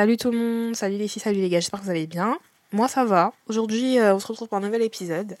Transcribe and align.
Salut 0.00 0.16
tout 0.16 0.30
le 0.30 0.38
monde, 0.38 0.74
salut 0.74 0.96
les 0.96 1.08
filles, 1.08 1.20
salut 1.20 1.40
les 1.42 1.50
gars, 1.50 1.60
j'espère 1.60 1.78
que 1.78 1.84
vous 1.84 1.90
allez 1.90 2.06
bien. 2.06 2.38
Moi 2.72 2.88
ça 2.88 3.04
va. 3.04 3.34
Aujourd'hui, 3.48 3.98
euh, 3.98 4.14
on 4.14 4.18
se 4.18 4.26
retrouve 4.28 4.48
pour 4.48 4.56
un 4.56 4.62
nouvel 4.62 4.80
épisode. 4.80 5.36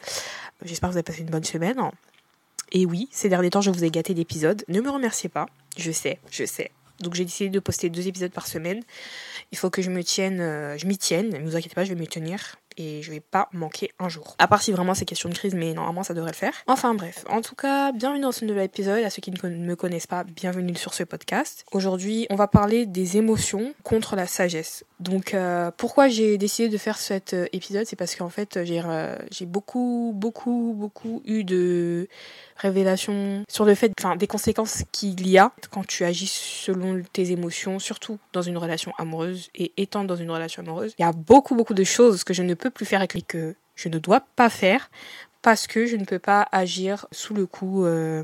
J'espère 0.62 0.90
que 0.90 0.92
vous 0.92 0.98
avez 0.98 1.02
passé 1.02 1.22
une 1.22 1.30
bonne 1.30 1.44
semaine. 1.44 1.80
Et 2.70 2.84
oui, 2.84 3.08
ces 3.10 3.30
derniers 3.30 3.48
temps, 3.48 3.62
je 3.62 3.70
vous 3.70 3.84
ai 3.84 3.90
gâté 3.90 4.12
d'épisodes. 4.12 4.62
Ne 4.68 4.82
me 4.82 4.90
remerciez 4.90 5.30
pas. 5.30 5.46
Je 5.78 5.90
sais, 5.90 6.18
je 6.30 6.44
sais. 6.44 6.72
Donc 7.00 7.14
j'ai 7.14 7.24
décidé 7.24 7.48
de 7.48 7.58
poster 7.58 7.88
deux 7.88 8.06
épisodes 8.06 8.32
par 8.32 8.46
semaine. 8.46 8.82
Il 9.50 9.56
faut 9.56 9.70
que 9.70 9.80
je 9.80 9.88
me 9.88 10.04
tienne, 10.04 10.42
euh, 10.42 10.76
je 10.76 10.86
m'y 10.86 10.98
tienne. 10.98 11.30
Ne 11.30 11.38
vous 11.38 11.56
inquiétez 11.56 11.74
pas, 11.74 11.84
je 11.84 11.94
vais 11.94 11.98
m'y 11.98 12.06
tenir 12.06 12.56
et 12.80 13.02
je 13.02 13.10
vais 13.10 13.20
pas 13.20 13.48
manquer 13.52 13.92
un 13.98 14.08
jour. 14.08 14.34
À 14.38 14.48
part 14.48 14.62
si 14.62 14.72
vraiment 14.72 14.94
c'est 14.94 15.04
question 15.04 15.28
de 15.28 15.34
crise, 15.34 15.54
mais 15.54 15.74
normalement 15.74 16.02
ça 16.02 16.14
devrait 16.14 16.30
le 16.30 16.36
faire. 16.36 16.54
Enfin 16.66 16.94
bref, 16.94 17.24
en 17.28 17.42
tout 17.42 17.54
cas, 17.54 17.92
bienvenue 17.92 18.22
dans 18.22 18.32
ce 18.32 18.44
nouvel 18.44 18.64
épisode. 18.64 19.04
À 19.04 19.10
ceux 19.10 19.20
qui 19.20 19.30
ne 19.30 19.48
me 19.48 19.76
connaissent 19.76 20.06
pas, 20.06 20.24
bienvenue 20.24 20.74
sur 20.74 20.94
ce 20.94 21.04
podcast. 21.04 21.64
Aujourd'hui, 21.72 22.26
on 22.30 22.36
va 22.36 22.48
parler 22.48 22.86
des 22.86 23.18
émotions 23.18 23.74
contre 23.82 24.16
la 24.16 24.26
sagesse. 24.26 24.84
Donc 24.98 25.34
euh, 25.34 25.70
pourquoi 25.76 26.08
j'ai 26.08 26.38
décidé 26.38 26.68
de 26.68 26.78
faire 26.78 26.96
cet 26.96 27.34
euh, 27.34 27.46
épisode, 27.52 27.86
c'est 27.86 27.96
parce 27.96 28.14
qu'en 28.14 28.28
fait 28.28 28.64
j'ai 28.64 28.82
j'ai 29.30 29.46
beaucoup 29.46 30.12
beaucoup 30.14 30.74
beaucoup 30.76 31.22
eu 31.24 31.44
de 31.44 32.08
révélations 32.60 33.44
sur 33.48 33.64
le 33.64 33.74
fait, 33.74 33.92
enfin 33.98 34.16
des 34.16 34.26
conséquences 34.26 34.84
qu'il 34.92 35.28
y 35.28 35.38
a 35.38 35.52
quand 35.70 35.86
tu 35.86 36.04
agis 36.04 36.26
selon 36.26 37.02
tes 37.12 37.30
émotions, 37.30 37.78
surtout 37.78 38.18
dans 38.32 38.42
une 38.42 38.58
relation 38.58 38.92
amoureuse 38.98 39.50
et 39.54 39.72
étant 39.76 40.04
dans 40.04 40.16
une 40.16 40.30
relation 40.30 40.62
amoureuse. 40.62 40.94
Il 40.98 41.02
y 41.02 41.04
a 41.04 41.12
beaucoup 41.12 41.54
beaucoup 41.54 41.74
de 41.74 41.84
choses 41.84 42.24
que 42.24 42.34
je 42.34 42.42
ne 42.42 42.54
peux 42.54 42.70
plus 42.70 42.86
faire 42.86 43.02
et 43.02 43.08
que 43.08 43.54
je 43.74 43.88
ne 43.88 43.98
dois 43.98 44.20
pas 44.36 44.50
faire 44.50 44.90
parce 45.42 45.66
que 45.66 45.86
je 45.86 45.96
ne 45.96 46.04
peux 46.04 46.18
pas 46.18 46.46
agir 46.52 47.06
sous 47.12 47.34
le 47.34 47.46
coup 47.46 47.84
euh, 47.84 48.22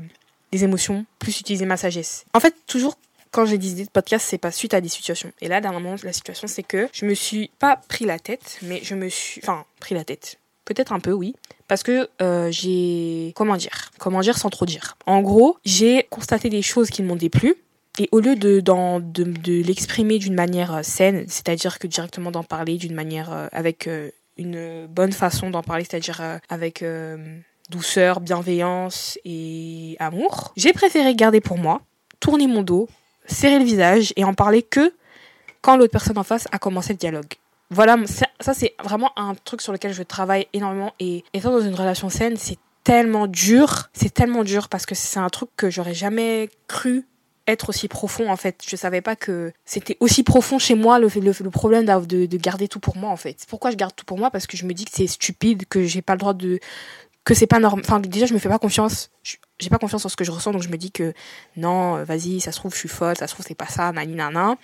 des 0.51 0.63
émotions, 0.63 1.05
plus 1.19 1.39
utiliser 1.39 1.65
ma 1.65 1.77
sagesse. 1.77 2.25
En 2.33 2.39
fait, 2.39 2.55
toujours 2.67 2.97
quand 3.31 3.45
j'ai 3.45 3.57
dit 3.57 3.75
de 3.75 3.89
podcast, 3.89 4.25
c'est 4.27 4.37
pas 4.37 4.51
suite 4.51 4.73
à 4.73 4.81
des 4.81 4.89
situations. 4.89 5.31
Et 5.41 5.47
là, 5.47 5.61
dernièrement, 5.61 5.95
la 6.03 6.13
situation, 6.13 6.47
c'est 6.47 6.63
que 6.63 6.87
je 6.93 7.05
me 7.05 7.13
suis 7.13 7.51
pas 7.59 7.79
pris 7.87 8.05
la 8.05 8.19
tête, 8.19 8.57
mais 8.61 8.79
je 8.83 8.95
me 8.95 9.09
suis, 9.09 9.41
enfin, 9.43 9.65
pris 9.79 9.95
la 9.95 10.03
tête. 10.03 10.39
Peut-être 10.67 10.93
un 10.93 10.99
peu, 10.99 11.13
oui. 11.13 11.33
Parce 11.67 11.81
que 11.81 12.09
euh, 12.21 12.51
j'ai... 12.51 13.33
Comment 13.35 13.57
dire 13.57 13.91
Comment 13.97 14.19
dire 14.19 14.37
sans 14.37 14.49
trop 14.49 14.65
dire 14.65 14.97
En 15.07 15.21
gros, 15.21 15.57
j'ai 15.65 16.05
constaté 16.09 16.49
des 16.49 16.61
choses 16.61 16.89
qui 16.89 17.01
m'ont 17.01 17.15
déplu. 17.15 17.55
Et 17.99 18.09
au 18.11 18.19
lieu 18.19 18.35
de, 18.35 19.61
l'exprimer 19.63 20.19
d'une 20.19 20.35
manière 20.35 20.85
saine, 20.85 21.25
c'est-à-dire 21.27 21.79
que 21.79 21.87
directement 21.87 22.29
d'en 22.29 22.43
parler 22.43 22.77
d'une 22.77 22.93
manière 22.93 23.33
euh, 23.33 23.47
avec 23.51 23.89
une 24.37 24.87
bonne 24.87 25.11
façon 25.11 25.49
d'en 25.49 25.63
parler, 25.63 25.85
c'est-à-dire 25.89 26.21
euh, 26.21 26.37
avec 26.49 26.83
euh, 26.83 27.17
douceur, 27.69 28.19
bienveillance 28.19 29.17
et 29.25 29.95
amour. 29.99 30.53
J'ai 30.55 30.73
préféré 30.73 31.15
garder 31.15 31.41
pour 31.41 31.57
moi, 31.57 31.81
tourner 32.19 32.47
mon 32.47 32.61
dos, 32.61 32.87
serrer 33.25 33.59
le 33.59 33.65
visage 33.65 34.13
et 34.15 34.23
en 34.23 34.33
parler 34.33 34.61
que 34.61 34.93
quand 35.61 35.75
l'autre 35.75 35.91
personne 35.91 36.17
en 36.17 36.23
face 36.23 36.47
a 36.51 36.59
commencé 36.59 36.93
le 36.93 36.97
dialogue. 36.97 37.33
Voilà, 37.69 37.97
ça 38.39 38.53
c'est 38.53 38.75
vraiment 38.81 39.11
un 39.19 39.35
truc 39.35 39.61
sur 39.61 39.73
lequel 39.73 39.93
je 39.93 40.03
travaille 40.03 40.47
énormément 40.53 40.93
et 40.99 41.25
étant 41.33 41.51
dans 41.51 41.61
une 41.61 41.75
relation 41.75 42.09
saine, 42.09 42.37
c'est 42.37 42.57
tellement 42.85 43.27
dur, 43.27 43.89
c'est 43.91 44.13
tellement 44.13 44.45
dur 44.45 44.69
parce 44.69 44.85
que 44.85 44.95
c'est 44.95 45.19
un 45.19 45.27
truc 45.29 45.49
que 45.57 45.69
j'aurais 45.69 45.93
jamais 45.93 46.49
cru 46.69 47.05
être 47.47 47.69
aussi 47.69 47.89
profond 47.89 48.31
en 48.31 48.37
fait. 48.37 48.63
Je 48.65 48.75
savais 48.77 49.01
pas 49.01 49.17
que 49.17 49.51
c'était 49.65 49.97
aussi 49.99 50.23
profond 50.23 50.59
chez 50.59 50.75
moi 50.75 50.99
le, 50.99 51.09
le, 51.19 51.49
problème 51.49 51.85
de, 51.85 52.25
de, 52.25 52.37
garder 52.37 52.69
tout 52.69 52.79
pour 52.79 52.95
moi 52.95 53.09
en 53.09 53.17
fait. 53.17 53.45
Pourquoi 53.49 53.71
je 53.71 53.75
garde 53.75 53.93
tout 53.95 54.05
pour 54.05 54.17
moi 54.17 54.31
Parce 54.31 54.47
que 54.47 54.55
je 54.55 54.65
me 54.65 54.73
dis 54.73 54.85
que 54.85 54.91
c'est 54.93 55.07
stupide, 55.07 55.65
que 55.67 55.83
j'ai 55.83 56.01
pas 56.01 56.13
le 56.13 56.19
droit 56.19 56.33
de 56.33 56.59
que 57.25 57.33
c'est 57.33 57.47
pas 57.47 57.59
normal. 57.59 57.83
Enfin 57.85 57.99
déjà 57.99 58.25
je 58.25 58.33
me 58.33 58.39
fais 58.39 58.49
pas 58.49 58.59
confiance. 58.59 59.09
J'ai 59.59 59.69
pas 59.69 59.79
confiance 59.79 60.05
en 60.05 60.09
ce 60.09 60.15
que 60.15 60.23
je 60.23 60.31
ressens 60.31 60.51
donc 60.51 60.61
je 60.61 60.69
me 60.69 60.77
dis 60.77 60.91
que 60.91 61.13
non 61.55 62.03
vas-y 62.03 62.39
ça 62.41 62.51
se 62.51 62.59
trouve 62.59 62.73
je 62.73 62.79
suis 62.79 62.89
folle, 62.89 63.17
ça 63.17 63.27
se 63.27 63.33
trouve 63.33 63.45
c'est 63.47 63.55
pas 63.55 63.67
ça, 63.67 63.91
nani 63.91 64.13
nana. 64.13 64.55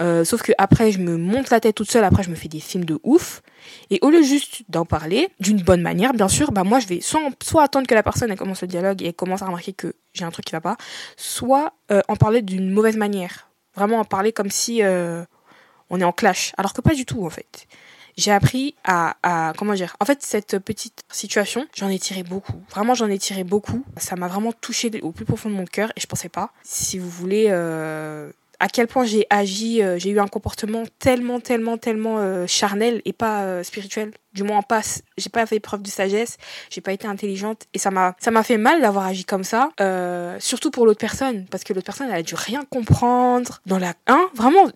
Euh, 0.00 0.24
sauf 0.24 0.42
que 0.42 0.52
après 0.58 0.90
je 0.92 0.98
me 0.98 1.16
monte 1.16 1.50
la 1.50 1.60
tête 1.60 1.74
toute 1.74 1.90
seule, 1.90 2.04
après 2.04 2.22
je 2.22 2.30
me 2.30 2.34
fais 2.34 2.48
des 2.48 2.60
films 2.60 2.84
de 2.84 2.98
ouf. 3.02 3.42
Et 3.90 3.98
au 4.02 4.10
lieu 4.10 4.22
juste 4.22 4.62
d'en 4.68 4.84
parler 4.84 5.28
d'une 5.40 5.62
bonne 5.62 5.82
manière, 5.82 6.12
bien 6.14 6.28
sûr, 6.28 6.52
bah 6.52 6.64
moi 6.64 6.80
je 6.80 6.86
vais 6.86 7.00
soit, 7.00 7.20
soit 7.42 7.62
attendre 7.62 7.86
que 7.86 7.94
la 7.94 8.02
personne 8.02 8.30
elle 8.30 8.38
commence 8.38 8.62
le 8.62 8.68
dialogue 8.68 9.02
et 9.02 9.12
commence 9.12 9.42
à 9.42 9.46
remarquer 9.46 9.72
que 9.72 9.94
j'ai 10.12 10.24
un 10.24 10.30
truc 10.30 10.46
qui 10.46 10.52
va 10.52 10.60
pas, 10.60 10.76
soit 11.16 11.74
euh, 11.90 12.00
en 12.08 12.16
parler 12.16 12.42
d'une 12.42 12.70
mauvaise 12.70 12.96
manière. 12.96 13.50
Vraiment 13.76 13.98
en 13.98 14.04
parler 14.04 14.32
comme 14.32 14.50
si 14.50 14.82
euh, 14.82 15.24
on 15.90 16.00
est 16.00 16.04
en 16.04 16.12
clash. 16.12 16.52
Alors 16.56 16.72
que 16.72 16.80
pas 16.80 16.94
du 16.94 17.04
tout 17.04 17.24
en 17.24 17.30
fait. 17.30 17.66
J'ai 18.16 18.30
appris 18.30 18.74
à, 18.84 19.16
à, 19.22 19.52
comment 19.56 19.74
dire, 19.74 19.96
en 20.00 20.04
fait 20.04 20.22
cette 20.22 20.58
petite 20.58 21.02
situation, 21.10 21.66
j'en 21.74 21.88
ai 21.88 21.98
tiré 21.98 22.22
beaucoup. 22.22 22.62
Vraiment 22.70 22.94
j'en 22.94 23.08
ai 23.08 23.18
tiré 23.18 23.44
beaucoup. 23.44 23.84
Ça 23.96 24.16
m'a 24.16 24.28
vraiment 24.28 24.52
touché 24.52 24.90
au 25.02 25.10
plus 25.10 25.24
profond 25.24 25.50
de 25.50 25.54
mon 25.54 25.64
cœur 25.64 25.90
et 25.96 26.00
je 26.00 26.06
pensais 26.06 26.28
pas. 26.28 26.52
Si 26.62 26.98
vous 26.98 27.10
voulez... 27.10 27.46
Euh, 27.48 28.30
à 28.60 28.68
quel 28.68 28.86
point 28.86 29.04
j'ai 29.04 29.26
agi, 29.30 29.82
euh, 29.82 29.98
j'ai 29.98 30.10
eu 30.10 30.20
un 30.20 30.28
comportement 30.28 30.84
tellement, 30.98 31.40
tellement, 31.40 31.78
tellement 31.78 32.18
euh, 32.18 32.46
charnel 32.46 33.02
et 33.04 33.12
pas 33.12 33.42
euh, 33.42 33.62
spirituel. 33.62 34.12
Du 34.32 34.42
moins, 34.42 34.62
pas, 34.62 34.80
j'ai 35.16 35.30
pas 35.30 35.46
fait 35.46 35.60
preuve 35.60 35.82
de 35.82 35.88
sagesse, 35.88 36.38
j'ai 36.68 36.80
pas 36.80 36.92
été 36.92 37.06
intelligente 37.06 37.66
et 37.72 37.78
ça 37.78 37.92
m'a, 37.92 38.16
ça 38.18 38.32
m'a 38.32 38.42
fait 38.42 38.56
mal 38.56 38.80
d'avoir 38.80 39.06
agi 39.06 39.24
comme 39.24 39.44
ça, 39.44 39.70
surtout 40.40 40.72
pour 40.72 40.86
l'autre 40.86 40.98
personne, 40.98 41.46
parce 41.52 41.62
que 41.62 41.72
l'autre 41.72 41.86
personne, 41.86 42.08
elle 42.08 42.16
a 42.16 42.22
dû 42.22 42.34
rien 42.34 42.64
comprendre 42.68 43.60
dans 43.64 43.78
la, 43.78 43.94
hein, 44.08 44.28
vraiment, 44.34 44.68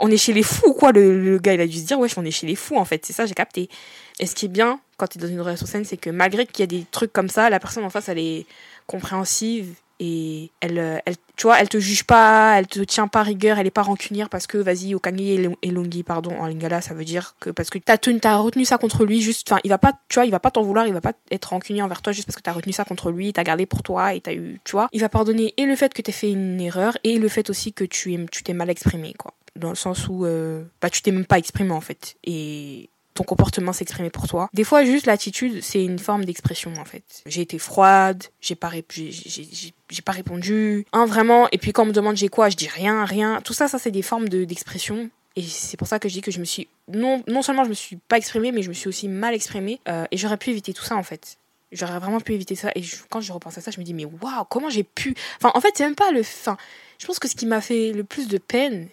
on 0.00 0.10
est 0.10 0.18
chez 0.18 0.34
les 0.34 0.42
fous 0.42 0.68
ou 0.68 0.74
quoi? 0.74 0.92
Le, 0.92 1.38
gars, 1.38 1.54
il 1.54 1.60
a 1.62 1.66
dû 1.66 1.78
se 1.78 1.86
dire, 1.86 1.98
wesh, 1.98 2.18
on 2.18 2.26
est 2.26 2.30
chez 2.30 2.46
les 2.46 2.56
fous 2.56 2.76
en 2.76 2.84
fait, 2.84 3.06
c'est 3.06 3.14
ça, 3.14 3.24
j'ai 3.24 3.32
capté. 3.32 3.70
Et 4.18 4.26
ce 4.26 4.34
qui 4.34 4.44
est 4.44 4.50
bien 4.50 4.80
quand 4.98 5.06
tu 5.06 5.16
es 5.16 5.20
dans 5.22 5.28
une 5.28 5.40
relation 5.40 5.64
saine, 5.64 5.86
c'est 5.86 5.96
que 5.96 6.10
malgré 6.10 6.44
qu'il 6.44 6.60
y 6.60 6.64
a 6.64 6.66
des 6.66 6.84
trucs 6.90 7.12
comme 7.12 7.30
ça, 7.30 7.48
la 7.48 7.58
personne 7.58 7.84
en 7.84 7.90
face, 7.90 8.10
elle 8.10 8.18
est 8.18 8.44
compréhensive 8.86 9.76
et 10.00 10.50
elle, 10.60 10.78
euh, 10.78 10.98
elle, 11.04 11.16
tu 11.36 11.46
vois, 11.46 11.60
elle 11.60 11.68
te 11.68 11.78
juge 11.78 12.04
pas, 12.04 12.58
elle 12.58 12.66
te 12.66 12.80
tient 12.80 13.06
pas 13.06 13.22
rigueur, 13.22 13.58
elle 13.58 13.66
est 13.66 13.70
pas 13.70 13.82
rancunière 13.82 14.30
parce 14.30 14.46
que, 14.46 14.56
vas-y, 14.56 14.94
Okangi 14.94 15.46
et 15.60 15.70
Longi, 15.70 16.02
pardon, 16.02 16.34
en 16.40 16.46
lingala, 16.46 16.80
ça 16.80 16.94
veut 16.94 17.04
dire 17.04 17.36
que 17.38 17.50
parce 17.50 17.68
que 17.68 17.78
t'as 17.78 17.98
t'as 17.98 18.36
retenu 18.36 18.64
ça 18.64 18.78
contre 18.78 19.04
lui, 19.04 19.20
juste, 19.20 19.52
enfin, 19.52 19.60
il 19.62 19.68
va 19.68 19.76
pas, 19.76 19.92
tu 20.08 20.14
vois, 20.14 20.24
il 20.24 20.30
va 20.30 20.40
pas 20.40 20.50
t'en 20.50 20.62
vouloir, 20.62 20.86
il 20.86 20.94
va 20.94 21.02
pas 21.02 21.12
être 21.30 21.50
rancunier 21.50 21.82
envers 21.82 22.00
toi 22.00 22.14
juste 22.14 22.26
parce 22.26 22.36
que 22.36 22.42
t'as 22.42 22.52
retenu 22.52 22.72
ça 22.72 22.84
contre 22.84 23.10
lui, 23.10 23.32
t'as 23.34 23.44
gardé 23.44 23.66
pour 23.66 23.82
toi 23.82 24.14
et 24.14 24.22
t'as 24.22 24.32
eu, 24.32 24.58
tu 24.64 24.72
vois, 24.72 24.88
il 24.92 25.00
va 25.02 25.10
pardonner 25.10 25.52
et 25.58 25.66
le 25.66 25.76
fait 25.76 25.92
que 25.92 26.00
t'aies 26.00 26.12
fait 26.12 26.32
une 26.32 26.60
erreur 26.62 26.96
et 27.04 27.18
le 27.18 27.28
fait 27.28 27.50
aussi 27.50 27.74
que 27.74 27.84
tu 27.84 28.14
es, 28.14 28.26
tu 28.32 28.42
t'es 28.42 28.54
mal 28.54 28.70
exprimé, 28.70 29.14
quoi. 29.18 29.34
Dans 29.56 29.70
le 29.70 29.76
sens 29.76 30.08
où, 30.08 30.24
euh, 30.24 30.62
bah, 30.80 30.88
tu 30.88 31.02
t'es 31.02 31.10
même 31.10 31.26
pas 31.26 31.36
exprimé, 31.36 31.72
en 31.72 31.80
fait. 31.80 32.16
Et 32.24 32.88
comportement 33.24 33.72
s'exprimer 33.72 34.10
pour 34.10 34.28
toi. 34.28 34.48
Des 34.52 34.64
fois, 34.64 34.84
juste 34.84 35.06
l'attitude, 35.06 35.62
c'est 35.62 35.84
une 35.84 35.98
forme 35.98 36.24
d'expression 36.24 36.72
en 36.78 36.84
fait. 36.84 37.02
J'ai 37.26 37.42
été 37.42 37.58
froide, 37.58 38.24
j'ai 38.40 38.54
pas, 38.54 38.70
j'ai 38.90 40.02
pas 40.02 40.12
répondu, 40.12 40.86
hein, 40.92 41.06
vraiment. 41.06 41.48
Et 41.52 41.58
puis 41.58 41.72
quand 41.72 41.82
on 41.82 41.86
me 41.86 41.92
demande 41.92 42.16
j'ai 42.16 42.28
quoi, 42.28 42.48
je 42.48 42.56
dis 42.56 42.68
rien, 42.68 43.04
rien. 43.04 43.40
Tout 43.42 43.52
ça, 43.52 43.68
ça 43.68 43.78
c'est 43.78 43.90
des 43.90 44.02
formes 44.02 44.28
d'expression. 44.28 45.10
et 45.36 45.42
c'est 45.42 45.76
pour 45.76 45.86
ça 45.86 45.98
que 45.98 46.08
je 46.08 46.14
dis 46.14 46.20
que 46.20 46.30
je 46.30 46.40
me 46.40 46.44
suis 46.44 46.68
non 46.88 47.22
non 47.28 47.42
seulement 47.42 47.64
je 47.64 47.70
me 47.70 47.74
suis 47.74 47.96
pas 47.96 48.16
exprimée, 48.16 48.52
mais 48.52 48.62
je 48.62 48.68
me 48.68 48.74
suis 48.74 48.88
aussi 48.88 49.08
mal 49.08 49.34
exprimée. 49.34 49.80
Euh, 49.88 50.04
et 50.10 50.16
j'aurais 50.16 50.36
pu 50.36 50.50
éviter 50.50 50.72
tout 50.72 50.84
ça 50.84 50.96
en 50.96 51.02
fait. 51.02 51.36
J'aurais 51.72 51.98
vraiment 52.00 52.20
pu 52.20 52.34
éviter 52.34 52.56
ça. 52.56 52.70
Et 52.74 52.82
quand 53.10 53.20
je 53.20 53.32
repense 53.32 53.56
à 53.58 53.60
ça, 53.60 53.70
je 53.70 53.78
me 53.78 53.84
dis 53.84 53.94
mais 53.94 54.04
waouh, 54.04 54.44
comment 54.48 54.70
j'ai 54.70 54.82
pu? 54.82 55.14
Enfin, 55.36 55.52
en 55.54 55.60
fait, 55.60 55.70
c'est 55.74 55.84
même 55.84 55.94
pas 55.94 56.10
le. 56.10 56.20
Enfin, 56.20 56.56
je 56.98 57.06
pense 57.06 57.18
que 57.18 57.28
ce 57.28 57.36
qui 57.36 57.46
m'a 57.46 57.60
fait 57.60 57.92
le 57.92 58.02
plus 58.02 58.26
de 58.28 58.38
peine, 58.38 58.88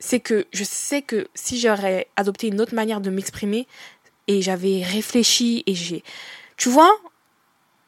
c'est 0.00 0.18
que 0.18 0.46
je 0.52 0.64
sais 0.64 1.02
que 1.02 1.28
si 1.34 1.60
j'aurais 1.60 2.08
adopté 2.16 2.48
une 2.48 2.60
autre 2.60 2.74
manière 2.74 3.00
de 3.00 3.10
m'exprimer 3.10 3.68
et 4.26 4.42
j'avais 4.42 4.82
réfléchi 4.82 5.62
et 5.66 5.74
j'ai 5.74 6.02
tu 6.56 6.68
vois 6.68 6.90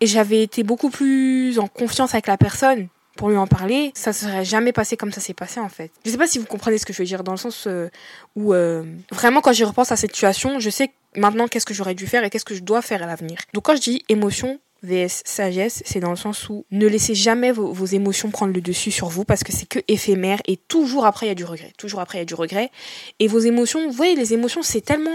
et 0.01 0.07
j'avais 0.07 0.43
été 0.43 0.63
beaucoup 0.63 0.91
plus 0.91 1.59
en 1.59 1.67
confiance 1.67 2.15
avec 2.15 2.27
la 2.27 2.37
personne 2.37 2.89
pour 3.17 3.29
lui 3.29 3.37
en 3.37 3.47
parler, 3.47 3.93
ça 3.95 4.13
serait 4.13 4.45
jamais 4.45 4.73
passé 4.73 4.97
comme 4.97 5.13
ça 5.13 5.21
s'est 5.21 5.35
passé 5.35 5.61
en 5.61 5.69
fait. 5.69 5.91
Je 6.05 6.11
sais 6.11 6.17
pas 6.17 6.27
si 6.27 6.39
vous 6.39 6.47
comprenez 6.47 6.79
ce 6.79 6.87
que 6.87 6.93
je 6.93 6.99
veux 6.99 7.05
dire 7.05 7.23
dans 7.25 7.33
le 7.33 7.39
sens 7.39 7.67
euh, 7.67 7.89
où 8.37 8.55
euh, 8.55 8.85
vraiment 9.11 9.41
quand 9.41 9.53
j'y 9.53 9.65
repense 9.65 9.93
à 9.93 9.97
cette 9.97 10.13
situation, 10.13 10.59
je 10.61 10.71
sais 10.71 10.91
maintenant 11.17 11.47
qu'est-ce 11.47 11.67
que 11.67 11.75
j'aurais 11.75 11.95
dû 11.95 12.07
faire 12.07 12.25
et 12.25 12.31
qu'est-ce 12.31 12.45
que 12.45 12.55
je 12.55 12.63
dois 12.63 12.83
faire 12.83 13.03
à 13.03 13.07
l'avenir. 13.07 13.39
Donc 13.53 13.65
quand 13.65 13.77
je 13.77 13.83
dis 13.83 14.05
émotion, 14.09 14.61
VS 14.83 15.23
sagesse, 15.25 15.83
c'est 15.87 16.01
dans 16.01 16.11
le 16.11 16.17
sens 16.17 16.49
où 16.49 16.65
ne 16.71 16.87
laissez 16.87 17.15
jamais 17.15 17.53
vos, 17.53 17.85
émotions 17.87 18.31
prendre 18.31 18.53
le 18.53 18.61
dessus 18.61 18.91
sur 18.91 19.09
vous 19.09 19.25
parce 19.25 19.45
que 19.45 19.53
c'est 19.53 19.67
que 19.67 19.79
éphémère 19.89 20.41
et 20.47 20.57
toujours 20.57 21.07
après 21.07 21.27
il 21.27 21.29
y 21.29 21.33
a 21.33 21.37
du 21.37 21.45
regret. 21.45 21.73
Toujours 21.77 22.01
après 22.01 22.19
il 22.19 22.21
y 22.21 22.23
a 22.23 22.27
du 22.27 22.35
regret. 22.35 22.71
Et 23.19 23.29
vos 23.29 23.39
émotions, 23.39 23.87
vous 23.87 23.93
voyez, 23.93 24.17
les 24.17 24.35
émotions 24.35 24.63
c'est 24.63 24.81
tellement 24.81 25.11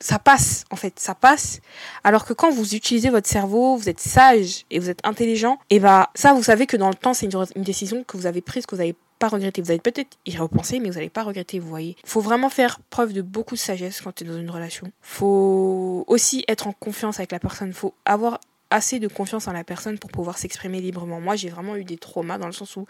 ça 0.00 0.18
passe 0.18 0.64
en 0.70 0.76
fait, 0.76 0.98
ça 0.98 1.14
passe. 1.14 1.60
Alors 2.04 2.24
que 2.24 2.32
quand 2.32 2.50
vous 2.50 2.74
utilisez 2.74 3.10
votre 3.10 3.28
cerveau, 3.28 3.76
vous 3.76 3.88
êtes 3.88 4.00
sage 4.00 4.64
et 4.70 4.78
vous 4.78 4.90
êtes 4.90 5.00
intelligent, 5.04 5.58
et 5.70 5.80
bah 5.80 6.10
ça 6.14 6.32
vous 6.32 6.42
savez 6.42 6.66
que 6.66 6.76
dans 6.76 6.88
le 6.88 6.94
temps 6.94 7.14
c'est 7.14 7.26
une, 7.26 7.62
décision 7.62 8.04
que 8.04 8.16
vous 8.16 8.26
avez 8.26 8.40
prise, 8.40 8.66
que 8.66 8.74
vous 8.74 8.80
n'avez 8.80 8.96
pas 9.18 9.28
regretté. 9.28 9.60
Vous 9.62 9.70
allez 9.70 9.80
peut-être 9.80 10.16
y 10.26 10.36
repenser, 10.36 10.78
mais 10.78 10.88
vous 10.88 10.94
n'allez 10.94 11.08
pas 11.08 11.24
regretter, 11.24 11.58
vous 11.58 11.68
voyez. 11.68 11.96
Faut 12.04 12.20
vraiment 12.20 12.50
faire 12.50 12.78
preuve 12.90 13.12
de 13.12 13.22
beaucoup 13.22 13.54
de 13.54 13.60
sagesse 13.60 14.00
quand 14.00 14.12
tu 14.12 14.24
es 14.24 14.26
dans 14.26 14.38
une 14.38 14.50
relation. 14.50 14.90
Faut 15.02 16.04
aussi 16.06 16.44
être 16.46 16.68
en 16.68 16.72
confiance 16.72 17.18
avec 17.18 17.32
la 17.32 17.40
personne. 17.40 17.72
Faut 17.72 17.94
avoir 18.04 18.38
assez 18.70 18.98
de 18.98 19.08
confiance 19.08 19.48
en 19.48 19.52
la 19.52 19.64
personne 19.64 19.98
pour 19.98 20.10
pouvoir 20.10 20.38
s'exprimer 20.38 20.80
librement. 20.80 21.20
Moi, 21.20 21.36
j'ai 21.36 21.48
vraiment 21.48 21.76
eu 21.76 21.84
des 21.84 21.98
traumas 21.98 22.38
dans 22.38 22.46
le 22.46 22.52
sens 22.52 22.76
où 22.76 22.86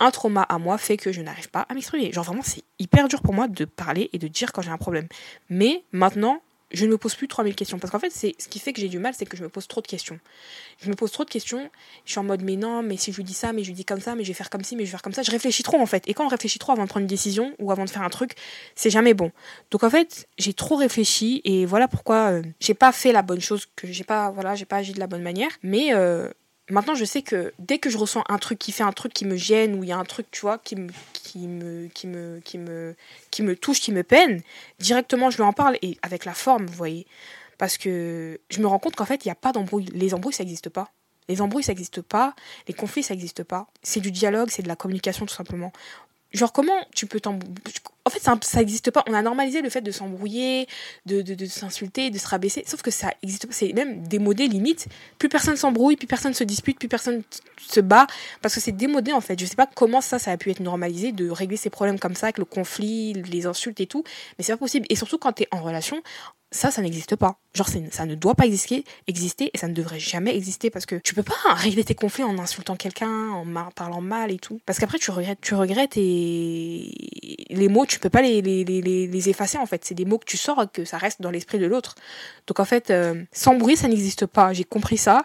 un 0.00 0.10
trauma 0.10 0.42
à 0.42 0.58
moi 0.58 0.78
fait 0.78 0.96
que 0.96 1.12
je 1.12 1.20
n'arrive 1.20 1.48
pas 1.48 1.66
à 1.68 1.74
m'exprimer. 1.74 2.12
Genre 2.12 2.24
vraiment, 2.24 2.42
c'est 2.42 2.64
hyper 2.78 3.06
dur 3.08 3.22
pour 3.22 3.34
moi 3.34 3.46
de 3.46 3.64
parler 3.64 4.10
et 4.12 4.18
de 4.18 4.26
dire 4.26 4.52
quand 4.52 4.62
j'ai 4.62 4.70
un 4.70 4.78
problème. 4.78 5.06
Mais 5.48 5.84
maintenant, 5.92 6.40
je 6.72 6.86
ne 6.86 6.90
me 6.90 6.98
pose 6.98 7.14
plus 7.14 7.28
3000 7.28 7.54
questions. 7.54 7.78
Parce 7.78 7.90
qu'en 7.90 7.98
fait, 7.98 8.10
c'est 8.12 8.34
ce 8.38 8.48
qui 8.48 8.58
fait 8.58 8.72
que 8.72 8.80
j'ai 8.80 8.88
du 8.88 8.98
mal, 8.98 9.14
c'est 9.16 9.26
que 9.26 9.36
je 9.36 9.42
me 9.42 9.48
pose 9.48 9.68
trop 9.68 9.80
de 9.80 9.86
questions. 9.86 10.18
Je 10.82 10.88
me 10.88 10.94
pose 10.94 11.12
trop 11.12 11.24
de 11.24 11.30
questions. 11.30 11.70
Je 12.04 12.12
suis 12.12 12.18
en 12.18 12.24
mode, 12.24 12.42
mais 12.42 12.56
non, 12.56 12.82
mais 12.82 12.96
si 12.96 13.12
je 13.12 13.16
lui 13.16 13.24
dis 13.24 13.34
ça, 13.34 13.52
mais 13.52 13.62
je 13.62 13.68
lui 13.68 13.74
dis 13.74 13.84
comme 13.84 14.00
ça, 14.00 14.14
mais 14.14 14.24
je 14.24 14.28
vais 14.28 14.34
faire 14.34 14.50
comme 14.50 14.64
ci, 14.64 14.76
mais 14.76 14.84
je 14.84 14.88
vais 14.88 14.92
faire 14.92 15.02
comme 15.02 15.12
ça. 15.12 15.22
Je 15.22 15.30
réfléchis 15.30 15.62
trop, 15.62 15.80
en 15.80 15.86
fait. 15.86 16.04
Et 16.08 16.14
quand 16.14 16.24
on 16.24 16.28
réfléchit 16.28 16.58
trop 16.58 16.72
avant 16.72 16.84
de 16.84 16.88
prendre 16.88 17.02
une 17.02 17.08
décision 17.08 17.54
ou 17.58 17.70
avant 17.70 17.84
de 17.84 17.90
faire 17.90 18.02
un 18.02 18.10
truc, 18.10 18.32
c'est 18.74 18.90
jamais 18.90 19.14
bon. 19.14 19.32
Donc, 19.70 19.84
en 19.84 19.90
fait, 19.90 20.28
j'ai 20.38 20.54
trop 20.54 20.76
réfléchi 20.76 21.40
et 21.44 21.66
voilà 21.66 21.88
pourquoi 21.88 22.32
euh, 22.32 22.42
j'ai 22.60 22.74
pas 22.74 22.92
fait 22.92 23.12
la 23.12 23.22
bonne 23.22 23.40
chose, 23.40 23.66
que 23.76 23.86
j'ai 23.86 24.04
pas, 24.04 24.30
voilà, 24.30 24.54
j'ai 24.54 24.64
pas 24.64 24.76
agi 24.76 24.92
de 24.92 25.00
la 25.00 25.06
bonne 25.06 25.22
manière. 25.22 25.50
Mais, 25.62 25.94
euh, 25.94 26.28
Maintenant, 26.70 26.94
je 26.94 27.04
sais 27.04 27.22
que 27.22 27.52
dès 27.58 27.78
que 27.78 27.90
je 27.90 27.98
ressens 27.98 28.22
un 28.28 28.38
truc 28.38 28.58
qui 28.58 28.72
fait 28.72 28.84
un 28.84 28.92
truc 28.92 29.12
qui 29.12 29.24
me 29.24 29.36
gêne 29.36 29.74
ou 29.74 29.84
il 29.84 29.88
y 29.88 29.92
a 29.92 29.98
un 29.98 30.04
truc, 30.04 30.30
tu 30.30 30.42
vois, 30.42 30.58
qui 30.58 30.76
me, 30.76 30.88
touche, 33.54 33.80
qui 33.80 33.92
me 33.92 34.02
peine, 34.02 34.42
directement 34.78 35.30
je 35.30 35.38
lui 35.38 35.42
en 35.42 35.52
parle 35.52 35.76
et 35.82 35.98
avec 36.02 36.24
la 36.24 36.34
forme, 36.34 36.66
vous 36.66 36.74
voyez. 36.74 37.06
Parce 37.58 37.78
que 37.78 38.40
je 38.48 38.60
me 38.60 38.66
rends 38.66 38.78
compte 38.78 38.96
qu'en 38.96 39.04
fait, 39.04 39.24
il 39.24 39.28
n'y 39.28 39.32
a 39.32 39.36
pas 39.36 39.52
d'embrouille. 39.52 39.86
Les 39.92 40.14
embrouilles, 40.14 40.34
ça 40.34 40.44
n'existe 40.44 40.68
pas. 40.68 40.90
Les 41.28 41.40
embrouilles, 41.40 41.62
ça 41.62 41.72
n'existe 41.72 42.00
pas. 42.00 42.34
Les 42.68 42.74
conflits, 42.74 43.02
ça 43.02 43.14
n'existe 43.14 43.44
pas. 43.44 43.66
C'est 43.82 44.00
du 44.00 44.10
dialogue, 44.10 44.48
c'est 44.50 44.62
de 44.62 44.68
la 44.68 44.76
communication, 44.76 45.26
tout 45.26 45.34
simplement. 45.34 45.72
Genre, 46.32 46.52
comment 46.52 46.86
tu 46.94 47.06
peux 47.06 47.20
t'embrouiller 47.20 47.52
En 48.04 48.10
fait, 48.10 48.20
ça 48.20 48.58
n'existe 48.58 48.90
pas. 48.90 49.04
On 49.08 49.14
a 49.14 49.22
normalisé 49.22 49.62
le 49.62 49.70
fait 49.70 49.80
de 49.80 49.90
s'embrouiller, 49.90 50.66
de, 51.06 51.22
de, 51.22 51.46
s'insulter, 51.46 52.10
de 52.10 52.18
se 52.18 52.26
rabaisser. 52.26 52.64
Sauf 52.66 52.82
que 52.82 52.90
ça 52.90 53.12
existe 53.22 53.46
pas. 53.46 53.52
C'est 53.52 53.72
même 53.72 54.06
démodé, 54.06 54.48
limite. 54.48 54.86
Plus 55.18 55.28
personne 55.28 55.56
s'embrouille, 55.56 55.96
plus 55.96 56.06
personne 56.08 56.34
se 56.34 56.44
dispute, 56.44 56.78
plus 56.78 56.88
personne 56.88 57.22
se 57.60 57.80
bat. 57.80 58.06
Parce 58.40 58.54
que 58.54 58.60
c'est 58.60 58.72
démodé, 58.72 59.12
en 59.12 59.20
fait. 59.20 59.38
Je 59.38 59.46
sais 59.46 59.56
pas 59.56 59.68
comment 59.72 60.00
ça, 60.00 60.18
ça 60.18 60.32
a 60.32 60.36
pu 60.36 60.50
être 60.50 60.60
normalisé 60.60 61.12
de 61.12 61.30
régler 61.30 61.56
ces 61.56 61.70
problèmes 61.70 61.98
comme 61.98 62.14
ça, 62.14 62.26
avec 62.26 62.38
le 62.38 62.44
conflit, 62.44 63.12
les 63.12 63.46
insultes 63.46 63.80
et 63.80 63.86
tout. 63.86 64.02
Mais 64.38 64.44
c'est 64.44 64.52
pas 64.52 64.58
possible. 64.58 64.86
Et 64.90 64.96
surtout 64.96 65.18
quand 65.18 65.32
tu 65.32 65.44
es 65.44 65.48
en 65.52 65.62
relation, 65.62 66.02
ça, 66.52 66.70
ça 66.70 66.82
n'existe 66.82 67.16
pas. 67.16 67.38
Genre, 67.54 67.68
ça 67.90 68.06
ne 68.06 68.14
doit 68.14 68.34
pas 68.34 68.46
exister, 68.46 68.84
exister 69.06 69.50
et 69.52 69.58
ça 69.58 69.68
ne 69.68 69.74
devrait 69.74 69.98
jamais 69.98 70.36
exister 70.36 70.70
parce 70.70 70.86
que 70.86 70.96
tu 70.96 71.14
peux 71.14 71.22
pas 71.22 71.34
régler 71.54 71.82
tes 71.82 71.94
conflits 71.94 72.24
en 72.24 72.38
insultant 72.38 72.76
quelqu'un, 72.76 73.30
en 73.30 73.70
parlant 73.74 74.00
mal 74.00 74.30
et 74.30 74.38
tout. 74.38 74.60
Parce 74.66 74.78
qu'après, 74.78 74.98
tu 74.98 75.10
regrettes, 75.10 75.40
tu 75.40 75.54
regrettes 75.54 75.96
et 75.96 76.92
les 77.50 77.68
mots, 77.68 77.86
tu 77.92 77.98
peux 77.98 78.10
pas 78.10 78.22
les, 78.22 78.40
les, 78.40 78.64
les, 78.64 79.28
effacer 79.28 79.58
en 79.58 79.66
fait. 79.66 79.84
C'est 79.84 79.94
des 79.94 80.04
mots 80.04 80.18
que 80.18 80.24
tu 80.24 80.36
sors, 80.36 80.64
que 80.72 80.84
ça 80.84 80.96
reste 80.96 81.20
dans 81.20 81.30
l'esprit 81.30 81.58
de 81.58 81.66
l'autre. 81.66 81.94
Donc 82.46 82.58
en 82.58 82.64
fait, 82.64 82.90
euh, 82.90 83.22
sans 83.32 83.54
bruit, 83.54 83.76
ça 83.76 83.86
n'existe 83.86 84.26
pas. 84.26 84.52
J'ai 84.52 84.64
compris 84.64 84.96
ça 84.96 85.24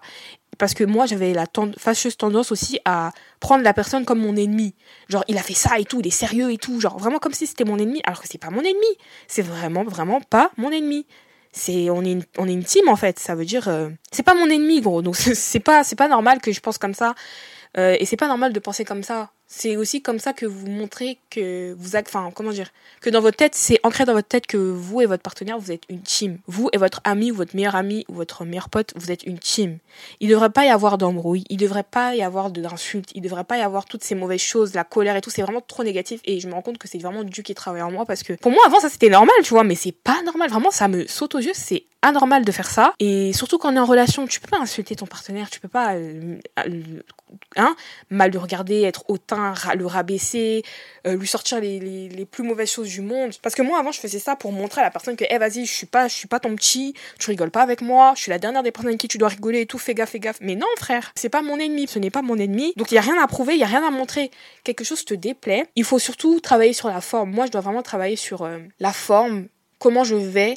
parce 0.58 0.74
que 0.74 0.84
moi 0.84 1.06
j'avais 1.06 1.34
la 1.34 1.46
fâcheuse 1.78 2.18
tendance 2.18 2.52
aussi 2.52 2.80
à 2.84 3.12
prendre 3.40 3.64
la 3.64 3.74
personne 3.74 4.04
comme 4.04 4.20
mon 4.20 4.36
ennemi. 4.36 4.76
Genre 5.08 5.24
il 5.30 5.38
a 5.38 5.42
fait 5.42 5.54
ça 5.54 5.80
et 5.80 5.86
tout, 5.86 6.02
il 6.02 6.08
est 6.08 6.12
sérieux 6.12 6.52
et 6.52 6.58
tout, 6.58 6.82
genre 6.82 6.98
vraiment 6.98 7.20
comme 7.20 7.34
si 7.34 7.48
c'était 7.48 7.64
mon 7.64 7.78
ennemi 7.78 8.02
alors 8.04 8.22
que 8.22 8.28
c'est 8.30 8.38
pas 8.38 8.50
mon 8.50 8.62
ennemi. 8.62 8.98
C'est 9.28 9.44
vraiment 9.44 9.84
vraiment 9.84 10.20
pas 10.20 10.52
mon 10.58 10.72
ennemi. 10.72 11.06
C'est 11.54 11.90
on 11.90 12.04
est 12.04 12.12
une, 12.12 12.24
on 12.38 12.48
est 12.48 12.54
une 12.54 12.66
team 12.66 12.90
en 12.90 12.98
fait, 12.98 13.18
ça 13.18 13.34
veut 13.34 13.46
dire 13.46 13.70
euh, 13.70 13.90
c'est 14.12 14.24
pas 14.24 14.34
mon 14.34 14.50
ennemi 14.50 14.82
gros. 14.82 15.02
Donc 15.02 15.16
c'est 15.18 15.62
pas 15.62 15.84
c'est 15.86 15.96
pas 15.96 16.10
normal 16.10 16.42
que 16.42 16.52
je 16.52 16.60
pense 16.60 16.78
comme 16.78 16.94
ça 16.94 17.16
euh, 17.78 17.96
et 18.00 18.06
c'est 18.06 18.18
pas 18.18 18.28
normal 18.28 18.52
de 18.52 18.60
penser 18.60 18.84
comme 18.84 19.04
ça 19.04 19.32
c'est 19.48 19.78
aussi 19.78 20.02
comme 20.02 20.20
ça 20.20 20.34
que 20.34 20.46
vous 20.46 20.68
montrez 20.68 21.20
que 21.30 21.74
vous 21.80 21.96
enfin 21.96 22.32
comment 22.36 22.52
dire 22.52 22.70
que 23.00 23.10
dans 23.10 23.22
votre 23.22 23.38
tête 23.38 23.56
c'est 23.56 23.80
ancré 23.84 24.04
dans 24.04 24.14
votre 24.14 24.28
tête 24.28 24.46
que 24.46 24.58
vous 24.58 25.02
et 25.02 25.06
votre 25.06 25.24
partenaire 25.24 25.58
vous 25.58 25.72
êtes 25.72 25.84
une 25.90 26.02
team. 26.02 26.40
Vous 26.48 26.70
et 26.74 26.78
votre 26.78 27.00
ami 27.06 27.32
ou 27.32 27.36
votre 27.36 27.56
meilleur 27.56 27.76
ami 27.76 28.06
ou 28.10 28.16
votre 28.16 28.44
meilleur 28.44 28.70
pote 28.70 28.92
vous 28.98 29.10
êtes 29.10 29.24
une 29.24 29.40
team. 29.40 29.78
Il 30.20 30.30
devrait 30.30 30.50
pas 30.50 30.66
y 30.66 30.70
avoir 30.70 30.98
d'embrouille 30.98 31.46
il 31.50 31.58
devrait 31.58 31.84
pas 31.84 32.14
y 32.16 32.22
avoir 32.22 32.52
d'insultes 32.52 33.10
il 33.16 33.22
devrait 33.22 33.46
pas 33.46 33.58
y 33.58 33.62
avoir 33.62 33.86
toutes 33.86 34.04
ces 34.04 34.16
mauvaises 34.16 34.42
choses 34.42 34.74
la 34.74 34.84
colère 34.84 35.16
et 35.16 35.22
tout 35.22 35.30
c'est 35.30 35.42
vraiment 35.42 35.62
trop 35.62 35.84
négatif 35.84 36.20
et 36.26 36.42
je 36.42 36.48
me 36.48 36.54
rends 36.54 36.62
compte 36.62 36.78
que 36.78 36.90
c'est 36.90 36.98
vraiment 36.98 37.24
Dieu 37.24 37.42
qui 37.42 37.56
travaille 37.56 37.82
en 37.82 37.92
moi 37.92 38.06
parce 38.06 38.24
que 38.24 38.34
pour 38.34 38.52
moi 38.52 38.64
avant 38.66 38.82
ça 38.82 38.90
c'était 38.90 39.10
normal 39.10 39.36
tu 39.44 39.50
vois 39.52 39.64
mais 39.64 39.76
c'est 39.76 39.94
pas 39.94 40.22
normal. 40.24 40.50
Vraiment 40.50 40.72
ça 40.72 40.90
me 40.90 41.08
saute 41.08 41.36
aux 41.36 41.40
yeux 41.40 41.54
c'est 41.54 41.86
anormal 42.02 42.46
de 42.46 42.52
faire 42.52 42.70
ça 42.70 42.94
et 43.00 43.34
surtout 43.34 43.58
quand 43.58 43.74
on 43.74 43.76
est 43.76 43.80
en 43.80 43.86
relation 43.86 44.28
tu 44.28 44.40
peux 44.40 44.48
pas 44.48 44.60
insulter 44.60 44.96
ton 44.96 45.06
partenaire 45.06 45.50
tu 45.50 45.60
peux 45.60 45.68
pas 45.68 45.96
euh, 45.96 46.38
euh, 46.60 47.02
hein 47.56 47.76
mal 48.10 48.32
le 48.32 48.40
regarder 48.40 48.84
être 48.84 49.04
hautain 49.10 49.54
le 49.76 49.86
rabaisser, 49.86 50.64
euh, 51.06 51.16
lui 51.16 51.28
sortir 51.28 51.60
les, 51.60 51.80
les, 51.80 52.26
plus 52.26 52.44
mauvaises 52.44 52.72
choses 52.72 52.90
du 52.90 53.02
monde. 53.02 53.34
Parce 53.42 53.56
que 53.56 53.62
moi, 53.62 53.80
avant, 53.80 53.92
je 53.92 54.00
faisais 54.00 54.20
ça 54.20 54.36
pour 54.36 54.52
montrer 54.52 54.82
à 54.82 54.84
la 54.84 54.92
personne 54.92 55.16
que, 55.16 55.26
eh, 55.30 55.38
vas-y, 55.38 55.66
je 55.66 55.74
suis 55.74 55.86
pas, 55.86 56.10
suis 56.10 56.28
pas 56.28 56.40
ton 56.40 56.56
petit, 56.56 56.94
tu 57.20 57.30
rigoles 57.30 57.52
pas 57.52 57.62
avec 57.62 57.82
moi, 57.82 58.14
je 58.16 58.24
suis 58.24 58.30
la 58.30 58.40
dernière 58.40 58.64
des 58.64 58.72
personnes 58.72 58.90
avec 58.90 59.00
qui 59.00 59.08
tu 59.08 59.18
dois 59.18 59.30
rigoler 59.30 59.62
et 59.62 59.66
tout, 59.66 59.78
fais 59.78 59.94
gaffe, 59.94 60.12
fais 60.12 60.20
gaffe. 60.20 60.38
Mais 60.42 60.56
non, 60.56 60.68
frère, 60.78 61.12
c'est 61.16 61.30
pas 61.30 61.42
mon 61.42 61.58
ennemi, 61.58 61.88
ce 61.88 62.00
n'est 62.00 62.10
pas 62.10 62.22
mon 62.22 62.38
ennemi. 62.38 62.74
Donc, 62.76 62.92
il 62.92 62.96
y 62.96 62.98
a 62.98 63.02
rien 63.02 63.22
à 63.22 63.28
prouver, 63.28 63.54
il 63.54 63.60
y 63.60 63.64
a 63.64 63.68
rien 63.68 63.86
à 63.86 63.92
montrer. 63.92 64.32
Quelque 64.64 64.84
chose 64.84 65.06
te 65.06 65.14
déplaît. 65.14 65.66
Il 65.76 65.84
faut 65.84 66.00
surtout 66.00 66.40
travailler 66.40 66.74
sur 66.74 66.88
la 66.88 67.02
forme. 67.02 67.32
Moi, 67.32 67.46
je 67.46 67.52
dois 67.52 67.62
vraiment 67.62 67.84
travailler 67.84 68.16
sur 68.16 68.50
la 68.80 68.94
forme, 68.94 69.48
comment 69.80 70.04
je 70.04 70.16
vais, 70.16 70.56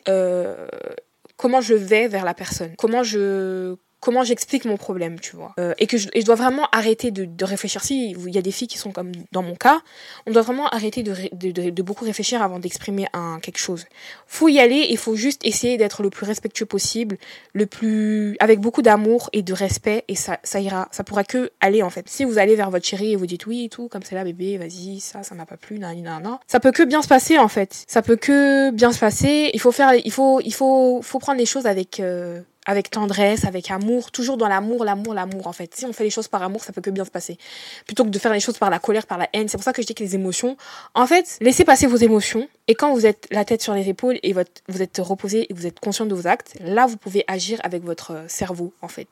comment 1.40 1.62
je 1.62 1.72
vais 1.72 2.06
vers 2.06 2.26
la 2.26 2.34
personne, 2.34 2.74
comment 2.76 3.02
je 3.02 3.76
comment 4.00 4.24
j'explique 4.24 4.64
mon 4.64 4.76
problème, 4.76 5.20
tu 5.20 5.36
vois. 5.36 5.52
Euh, 5.58 5.74
et 5.78 5.86
que 5.86 5.98
je, 5.98 6.08
je, 6.14 6.24
dois 6.24 6.34
vraiment 6.34 6.66
arrêter 6.72 7.10
de, 7.10 7.24
de, 7.24 7.44
réfléchir. 7.44 7.82
Si 7.82 8.10
il 8.10 8.34
y 8.34 8.38
a 8.38 8.42
des 8.42 8.50
filles 8.50 8.68
qui 8.68 8.78
sont 8.78 8.92
comme 8.92 9.12
dans 9.32 9.42
mon 9.42 9.54
cas, 9.54 9.80
on 10.26 10.32
doit 10.32 10.42
vraiment 10.42 10.68
arrêter 10.68 11.02
de, 11.02 11.14
de, 11.32 11.70
de 11.70 11.82
beaucoup 11.82 12.04
réfléchir 12.04 12.42
avant 12.42 12.58
d'exprimer 12.58 13.06
un 13.12 13.38
quelque 13.40 13.58
chose. 13.58 13.86
Faut 14.26 14.48
y 14.48 14.58
aller, 14.58 14.86
il 14.90 14.96
faut 14.96 15.14
juste 15.16 15.44
essayer 15.44 15.76
d'être 15.76 16.02
le 16.02 16.10
plus 16.10 16.26
respectueux 16.26 16.66
possible, 16.66 17.18
le 17.52 17.66
plus 17.66 18.36
avec 18.40 18.60
beaucoup 18.60 18.82
d'amour 18.82 19.28
et 19.32 19.42
de 19.42 19.52
respect, 19.52 20.04
et 20.08 20.14
ça, 20.14 20.38
ça 20.42 20.60
ira, 20.60 20.88
ça 20.92 21.04
pourra 21.04 21.24
que 21.24 21.50
aller 21.60 21.82
en 21.82 21.90
fait. 21.90 22.08
Si 22.08 22.24
vous 22.24 22.38
allez 22.38 22.56
vers 22.56 22.70
votre 22.70 22.86
chérie 22.86 23.12
et 23.12 23.16
vous 23.16 23.26
dites 23.26 23.46
oui 23.46 23.64
et 23.64 23.68
tout, 23.68 23.88
comme 23.88 24.02
c'est 24.02 24.14
là 24.14 24.24
bébé, 24.24 24.56
vas-y, 24.56 25.00
ça, 25.00 25.22
ça 25.22 25.34
m'a 25.34 25.46
pas 25.46 25.56
plu, 25.56 25.78
nan, 25.78 26.00
nan, 26.02 26.22
nan, 26.22 26.38
ça 26.46 26.60
peut 26.60 26.72
que 26.72 26.82
bien 26.82 27.02
se 27.02 27.08
passer 27.08 27.38
en 27.38 27.48
fait. 27.48 27.84
Ça 27.86 28.02
peut 28.02 28.16
que 28.16 28.70
bien 28.70 28.92
se 28.92 28.98
passer. 28.98 29.50
Il 29.52 29.60
faut 29.60 29.72
faire, 29.72 29.94
il 29.94 30.12
faut, 30.12 30.40
il 30.40 30.54
faut, 30.54 31.00
faut 31.02 31.18
prendre 31.18 31.38
les 31.38 31.46
choses 31.46 31.66
avec 31.66 32.00
euh, 32.00 32.40
avec 32.70 32.88
tendresse, 32.88 33.44
avec 33.44 33.70
amour, 33.70 34.12
toujours 34.12 34.36
dans 34.36 34.46
l'amour, 34.46 34.84
l'amour, 34.84 35.12
l'amour 35.12 35.48
en 35.48 35.52
fait. 35.52 35.74
Si 35.74 35.84
on 35.84 35.92
fait 35.92 36.04
les 36.04 36.10
choses 36.10 36.28
par 36.28 36.42
amour, 36.42 36.62
ça 36.62 36.72
peut 36.72 36.80
que 36.80 36.90
bien 36.90 37.04
se 37.04 37.10
passer. 37.10 37.36
Plutôt 37.84 38.04
que 38.04 38.10
de 38.10 38.18
faire 38.18 38.32
les 38.32 38.40
choses 38.40 38.58
par 38.58 38.70
la 38.70 38.78
colère, 38.78 39.06
par 39.06 39.18
la 39.18 39.28
haine. 39.32 39.48
C'est 39.48 39.56
pour 39.56 39.64
ça 39.64 39.72
que 39.72 39.82
je 39.82 39.86
dis 39.86 39.94
que 39.94 40.04
les 40.04 40.14
émotions, 40.14 40.56
en 40.94 41.06
fait, 41.06 41.36
laissez 41.40 41.64
passer 41.64 41.86
vos 41.86 41.96
émotions 41.96 42.48
et 42.68 42.76
quand 42.76 42.94
vous 42.94 43.04
êtes 43.04 43.26
la 43.32 43.44
tête 43.44 43.62
sur 43.62 43.74
les 43.74 43.88
épaules 43.88 44.20
et 44.22 44.32
votre, 44.32 44.52
vous 44.68 44.80
êtes 44.80 44.98
reposé 45.02 45.50
et 45.50 45.54
vous 45.54 45.66
êtes 45.66 45.80
conscient 45.80 46.06
de 46.06 46.14
vos 46.14 46.28
actes, 46.28 46.54
là 46.60 46.86
vous 46.86 46.96
pouvez 46.96 47.24
agir 47.26 47.58
avec 47.64 47.82
votre 47.82 48.24
cerveau 48.28 48.72
en 48.80 48.86
fait. 48.86 49.08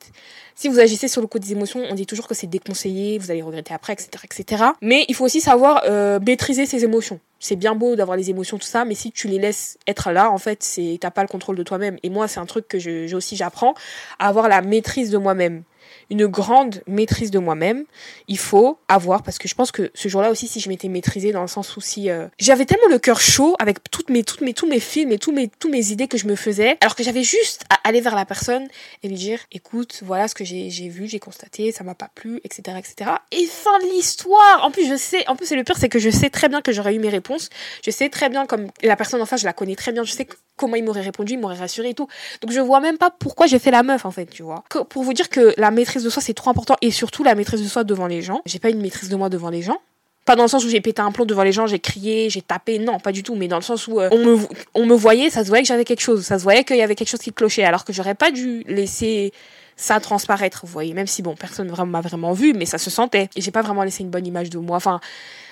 Si 0.55 0.69
vous 0.69 0.79
agissez 0.79 1.09
sur 1.09 1.19
le 1.19 1.27
coup 1.27 1.39
des 1.39 1.51
émotions, 1.51 1.83
on 1.89 1.93
dit 1.93 2.05
toujours 2.05 2.29
que 2.29 2.33
c'est 2.33 2.47
déconseillé, 2.47 3.17
vous 3.17 3.31
allez 3.31 3.41
regretter 3.41 3.73
après, 3.73 3.91
etc., 3.91 4.09
etc. 4.23 4.63
Mais 4.81 5.03
il 5.09 5.15
faut 5.15 5.25
aussi 5.25 5.41
savoir 5.41 5.81
euh, 5.85 6.21
maîtriser 6.25 6.65
ses 6.65 6.85
émotions 6.85 7.19
c'est 7.39 7.55
bien 7.55 7.73
beau 7.73 7.95
d'avoir 7.95 8.17
les 8.17 8.29
émotions 8.29 8.57
tout 8.57 8.67
ça 8.67 8.85
mais 8.85 8.95
si 8.95 9.11
tu 9.11 9.27
les 9.27 9.39
laisses 9.39 9.77
être 9.87 10.11
là 10.11 10.29
en 10.29 10.37
fait 10.37 10.61
c'est 10.61 10.97
t'as 10.99 11.11
pas 11.11 11.21
le 11.21 11.27
contrôle 11.27 11.55
de 11.55 11.63
toi-même 11.63 11.97
et 12.03 12.09
moi 12.09 12.27
c'est 12.27 12.39
un 12.39 12.45
truc 12.45 12.67
que 12.67 12.77
j'ai 12.79 13.13
aussi 13.15 13.35
j'apprends 13.49 13.73
à 14.19 14.27
avoir 14.27 14.47
la 14.47 14.61
maîtrise 14.61 15.09
de 15.09 15.17
moi-même 15.17 15.63
une 16.09 16.25
grande 16.25 16.81
maîtrise 16.87 17.31
de 17.31 17.39
moi-même, 17.39 17.85
il 18.27 18.37
faut 18.37 18.79
avoir, 18.87 19.23
parce 19.23 19.37
que 19.37 19.47
je 19.47 19.55
pense 19.55 19.71
que 19.71 19.91
ce 19.93 20.09
jour-là 20.09 20.31
aussi, 20.31 20.47
si 20.47 20.59
je 20.59 20.69
m'étais 20.69 20.87
maîtrisée 20.87 21.31
dans 21.31 21.41
le 21.41 21.47
sens 21.47 21.77
où 21.77 21.81
si 21.81 22.09
euh, 22.09 22.27
j'avais 22.39 22.65
tellement 22.65 22.87
le 22.89 22.99
cœur 22.99 23.21
chaud 23.21 23.55
avec 23.59 23.77
toutes 23.91 24.09
mes, 24.09 24.23
toutes 24.23 24.41
mes, 24.41 24.53
tous 24.53 24.67
mes 24.67 24.79
films 24.79 25.11
et 25.11 25.19
tous 25.19 25.31
mes, 25.31 25.47
tous 25.47 25.69
mes 25.69 25.91
idées 25.91 26.07
que 26.07 26.17
je 26.17 26.27
me 26.27 26.35
faisais, 26.35 26.77
alors 26.81 26.95
que 26.95 27.03
j'avais 27.03 27.23
juste 27.23 27.63
à 27.69 27.79
aller 27.87 28.01
vers 28.01 28.15
la 28.15 28.25
personne 28.25 28.67
et 29.03 29.07
lui 29.07 29.15
dire, 29.15 29.39
écoute, 29.51 30.01
voilà 30.03 30.27
ce 30.27 30.35
que 30.35 30.43
j'ai, 30.43 30.69
j'ai 30.69 30.89
vu, 30.89 31.07
j'ai 31.07 31.19
constaté, 31.19 31.71
ça 31.71 31.83
m'a 31.83 31.95
pas 31.95 32.09
plu, 32.13 32.41
etc., 32.43 32.77
etc. 32.77 33.11
Et 33.31 33.45
fin 33.45 33.77
de 33.79 33.91
l'histoire. 33.91 34.63
En 34.63 34.71
plus, 34.71 34.87
je 34.87 34.95
sais, 34.95 35.27
en 35.27 35.35
plus, 35.35 35.45
c'est 35.45 35.55
le 35.55 35.63
pire, 35.63 35.77
c'est 35.77 35.89
que 35.89 35.99
je 35.99 36.09
sais 36.09 36.29
très 36.29 36.49
bien 36.49 36.61
que 36.61 36.71
j'aurais 36.71 36.95
eu 36.95 36.99
mes 36.99 37.09
réponses. 37.09 37.49
Je 37.85 37.91
sais 37.91 38.09
très 38.09 38.29
bien 38.29 38.45
comme 38.45 38.67
la 38.81 38.95
personne 38.95 39.21
en 39.21 39.25
face, 39.25 39.41
je 39.41 39.45
la 39.45 39.53
connais 39.53 39.75
très 39.75 39.91
bien. 39.91 40.03
Je 40.03 40.11
sais 40.11 40.27
comment 40.59 40.75
il 40.75 40.83
m'aurait 40.83 41.01
répondu, 41.01 41.33
il 41.33 41.39
m'aurait 41.39 41.57
rassuré 41.57 41.89
et 41.89 41.93
tout. 41.93 42.07
Donc 42.41 42.51
je 42.51 42.59
vois 42.59 42.81
même 42.81 42.97
pas 42.97 43.09
pourquoi 43.09 43.47
j'ai 43.47 43.57
fait 43.57 43.71
la 43.71 43.81
meuf 43.81 44.05
en 44.05 44.11
fait, 44.11 44.27
tu 44.27 44.43
vois. 44.43 44.63
pour 44.89 45.03
vous 45.03 45.13
dire 45.13 45.29
que 45.29 45.53
la 45.57 45.71
maîtrise 45.71 46.03
de 46.03 46.09
soi 46.09 46.21
c'est 46.21 46.33
trop 46.33 46.49
important 46.49 46.75
et 46.81 46.91
surtout 46.91 47.23
la 47.23 47.33
maîtrise 47.33 47.63
de 47.63 47.67
soi 47.67 47.83
devant 47.83 48.07
les 48.07 48.21
gens. 48.21 48.41
J'ai 48.45 48.59
pas 48.59 48.69
une 48.69 48.81
maîtrise 48.81 49.09
de 49.09 49.15
moi 49.15 49.29
devant 49.29 49.49
les 49.49 49.61
gens. 49.61 49.79
Pas 50.25 50.35
dans 50.35 50.43
le 50.43 50.49
sens 50.49 50.63
où 50.63 50.69
j'ai 50.69 50.81
pété 50.81 51.01
un 51.01 51.11
plomb 51.11 51.25
devant 51.25 51.41
les 51.43 51.53
gens, 51.53 51.65
j'ai 51.65 51.79
crié, 51.79 52.29
j'ai 52.29 52.41
tapé, 52.41 52.77
non, 52.77 52.99
pas 52.99 53.11
du 53.11 53.23
tout, 53.23 53.35
mais 53.35 53.47
dans 53.47 53.55
le 53.55 53.63
sens 53.63 53.87
où 53.87 53.99
euh, 53.99 54.09
on, 54.11 54.17
me, 54.19 54.37
on 54.75 54.85
me 54.85 54.93
voyait, 54.93 55.31
ça 55.31 55.43
se 55.43 55.47
voyait 55.47 55.63
que 55.63 55.67
j'avais 55.67 55.85
quelque 55.85 56.01
chose, 56.01 56.23
ça 56.23 56.37
se 56.37 56.43
voyait 56.43 56.63
qu'il 56.63 56.75
y 56.75 56.83
avait 56.83 56.93
quelque 56.93 57.09
chose 57.09 57.21
qui 57.21 57.33
clochait, 57.33 57.63
alors 57.63 57.83
que 57.83 57.93
j'aurais 57.93 58.13
pas 58.13 58.29
dû 58.29 58.63
laisser 58.67 59.31
ça 59.79 59.99
transparaître, 60.01 60.65
vous 60.65 60.71
voyez, 60.71 60.93
même 60.93 61.07
si 61.07 61.21
bon, 61.21 61.35
personne 61.35 61.73
m'a 61.87 62.01
vraiment 62.01 62.33
vu, 62.33 62.53
mais 62.53 62.65
ça 62.65 62.77
se 62.77 62.89
sentait. 62.89 63.29
Et 63.37 63.41
j'ai 63.41 63.51
pas 63.51 63.61
vraiment 63.61 63.83
laissé 63.83 64.03
une 64.03 64.09
bonne 64.09 64.27
image 64.27 64.49
de 64.49 64.59
moi. 64.59 64.75
Enfin, 64.75 64.99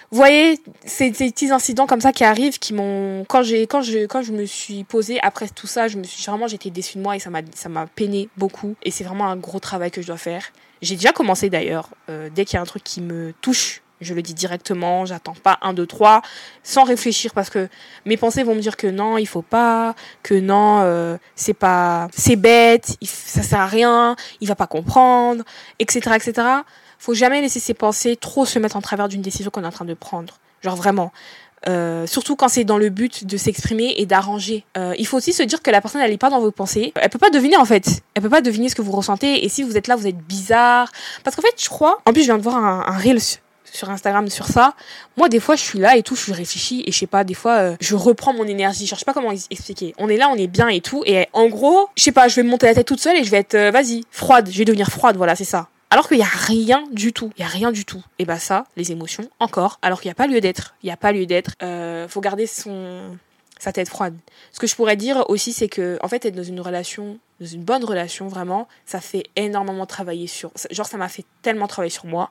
vous 0.10 0.18
voyez, 0.18 0.58
c'est 0.86 1.10
des 1.10 1.32
petits 1.32 1.52
incidents 1.52 1.86
comme 1.86 2.00
ça 2.00 2.14
qui 2.14 2.24
arrivent, 2.24 2.60
qui 2.60 2.74
m'ont, 2.74 3.26
quand 3.26 3.44
j'ai, 3.44 3.68
quand 3.68 3.82
je, 3.82 4.06
quand 4.06 4.22
je 4.22 4.32
me 4.32 4.46
suis 4.46 4.86
posée 4.86 5.20
après 5.22 5.50
tout 5.50 5.68
ça, 5.68 5.90
je 5.90 5.98
me 5.98 6.04
suis 6.04 6.24
vraiment, 6.24 6.48
j'étais 6.48 6.70
déçue 6.70 6.98
de 6.98 7.04
moi 7.04 7.18
et 7.18 7.20
ça 7.20 7.30
m'a, 7.30 7.42
ça 7.54 7.68
m'a 7.68 7.88
peiné 7.88 8.30
beaucoup. 8.38 8.76
Et 8.84 8.92
c'est 8.92 9.04
vraiment 9.04 9.28
un 9.28 9.36
gros 9.36 9.60
travail 9.60 9.92
que 9.92 10.02
je 10.02 10.08
dois 10.08 10.18
faire. 10.18 10.46
J'ai 10.82 10.96
déjà 10.96 11.12
commencé 11.12 11.50
d'ailleurs. 11.50 11.90
Euh, 12.10 12.30
dès 12.34 12.46
qu'il 12.46 12.56
y 12.56 12.58
a 12.58 12.62
un 12.62 12.66
truc 12.66 12.86
qui 12.86 13.02
me 13.02 13.34
touche, 13.42 13.82
je 14.00 14.14
le 14.14 14.22
dis 14.22 14.34
directement, 14.34 15.06
j'attends 15.06 15.34
pas 15.34 15.58
un, 15.62 15.74
deux, 15.74 15.88
trois, 15.88 16.22
sans 16.64 16.84
réfléchir 16.86 17.34
parce 17.34 17.50
que 17.50 17.68
mes 18.06 18.16
pensées 18.16 18.44
vont 18.44 18.56
me 18.56 18.62
dire 18.62 18.78
que 18.78 18.88
non, 18.88 19.18
il 19.18 19.28
faut 19.28 19.42
pas, 19.42 19.94
que 20.24 20.36
non, 20.36 20.82
euh, 20.84 21.18
c'est 21.36 21.54
pas, 21.54 22.08
c'est 22.14 22.38
bête, 22.38 22.96
ça 23.02 23.44
sert 23.44 23.60
à 23.60 23.68
rien, 23.68 24.16
il 24.40 24.48
va 24.48 24.56
pas 24.56 24.68
comprendre, 24.68 25.44
etc., 25.80 26.12
etc 26.16 26.48
faut 27.00 27.14
jamais 27.14 27.42
laisser 27.42 27.60
ses 27.60 27.74
pensées 27.74 28.16
trop 28.16 28.46
se 28.46 28.60
mettre 28.60 28.76
en 28.76 28.82
travers 28.82 29.08
d'une 29.08 29.22
décision 29.22 29.52
qu'on 29.52 29.64
est 29.64 29.68
en 29.68 29.72
train 29.72 29.86
de 29.86 29.94
prendre. 29.94 30.40
Genre 30.62 30.76
vraiment. 30.76 31.12
Euh, 31.68 32.06
surtout 32.06 32.36
quand 32.36 32.50
c'est 32.50 32.64
dans 32.64 32.78
le 32.78 32.90
but 32.90 33.26
de 33.26 33.36
s'exprimer 33.36 33.96
et 33.98 34.06
d'arranger. 34.06 34.64
Euh, 34.78 34.94
il 34.98 35.08
faut 35.08 35.18
aussi 35.18 35.34
se 35.34 35.44
dire 35.44 35.62
que 35.62 35.72
la 35.72 35.82
personne 35.82 36.02
elle 36.02 36.12
est 36.12 36.18
pas 36.18 36.30
dans 36.30 36.40
vos 36.40 36.52
pensées. 36.52 36.94
Elle 36.96 37.10
peut 37.10 37.20
pas 37.20 37.30
deviner 37.30 37.58
en 37.58 37.66
fait. 37.66 38.02
Elle 38.14 38.22
peut 38.22 38.30
pas 38.30 38.42
deviner 38.42 38.70
ce 38.70 38.76
que 38.76 38.82
vous 38.82 38.92
ressentez. 38.92 39.44
Et 39.44 39.50
si 39.50 39.64
vous 39.64 39.76
êtes 39.76 39.88
là, 39.88 39.96
vous 39.96 40.08
êtes 40.08 40.18
bizarre. 40.18 40.92
Parce 41.24 41.36
qu'en 41.36 41.42
fait, 41.42 41.56
je 41.62 41.70
crois. 41.70 42.00
En 42.06 42.14
plus, 42.14 42.22
je 42.22 42.28
viens 42.28 42.38
de 42.38 42.44
voir 42.44 42.58
un, 42.58 42.98
reel 42.98 43.20
sur 43.64 43.90
Instagram 43.90 44.30
sur 44.30 44.48
ça. 44.48 44.76
Moi, 45.18 45.30
des 45.30 45.40
fois, 45.40 45.56
je 45.56 45.62
suis 45.62 45.80
là 45.80 45.98
et 45.98 46.04
tout, 46.04 46.16
je 46.16 46.32
réfléchis 46.32 46.84
et 46.86 46.92
je 46.92 46.98
sais 46.98 47.08
pas, 47.08 47.24
des 47.24 47.34
fois, 47.34 47.58
euh, 47.58 47.76
je 47.82 47.96
reprends 47.96 48.34
mon 48.34 48.46
énergie. 48.46 48.86
Je 48.88 48.96
sais 48.96 49.06
pas 49.06 49.14
comment 49.14 49.32
expliquer. 49.32 49.94
On 49.98 50.08
est 50.10 50.18
là, 50.18 50.30
on 50.30 50.36
est 50.36 50.48
bien 50.48 50.70
et 50.70 50.80
tout. 50.80 51.04
Et 51.06 51.28
en 51.34 51.48
gros, 51.48 51.90
je 51.98 52.04
sais 52.04 52.12
pas, 52.12 52.28
je 52.28 52.36
vais 52.36 52.44
monter 52.44 52.68
la 52.68 52.76
tête 52.76 52.88
toute 52.88 53.02
seule 53.02 53.18
et 53.18 53.24
je 53.24 53.32
vais 53.32 53.38
être, 53.38 53.58
vas-y, 53.72 54.04
froide. 54.12 54.48
Je 54.52 54.58
vais 54.58 54.66
devenir 54.66 54.90
froide, 54.90 55.18
voilà, 55.18 55.36
c'est 55.36 55.44
ça. 55.44 55.68
Alors 55.90 56.08
qu'il 56.08 56.18
y 56.18 56.24
a 56.24 56.26
rien 56.26 56.84
du 56.92 57.14
tout. 57.14 57.32
Il 57.38 57.42
y 57.42 57.46
a 57.46 57.48
rien 57.48 57.72
du 57.72 57.86
tout. 57.86 58.04
Et 58.20 58.26
bah 58.26 58.40
ça, 58.40 58.66
les 58.76 58.92
émotions, 58.92 59.30
encore. 59.40 59.80
Alors 59.82 60.02
qu'il 60.02 60.10
n'y 60.10 60.14
a 60.14 60.16
pas 60.16 60.28
lieu 60.28 60.42
d'être. 60.42 60.76
Il 60.84 60.88
n'y 60.88 60.92
a 60.92 60.98
pas 60.98 61.12
lieu 61.12 61.26
d'être. 61.26 61.52
Euh, 61.64 62.08
faut 62.08 62.22
garder 62.22 62.46
son 62.46 63.18
sa 63.60 63.72
tête 63.72 63.90
froide. 63.90 64.16
Ce 64.52 64.60
que 64.60 64.68
je 64.68 64.76
pourrais 64.76 64.96
dire 64.96 65.26
aussi, 65.30 65.52
c'est 65.54 65.68
que 65.68 65.98
en 66.02 66.08
fait, 66.08 66.26
être 66.26 66.36
dans 66.36 66.44
une 66.44 66.62
relation, 66.62 67.18
dans 67.40 67.48
une 67.48 67.64
bonne 67.64 67.84
relation, 67.84 68.28
vraiment, 68.28 68.68
ça 68.86 69.02
fait 69.02 69.24
énormément 69.36 69.86
travailler 69.86 70.28
sur. 70.28 70.52
Genre, 70.70 70.86
ça 70.86 70.98
m'a 70.98 71.10
fait 71.10 71.26
tellement 71.42 71.68
travailler 71.68 71.92
sur 71.92 72.06
moi. 72.06 72.30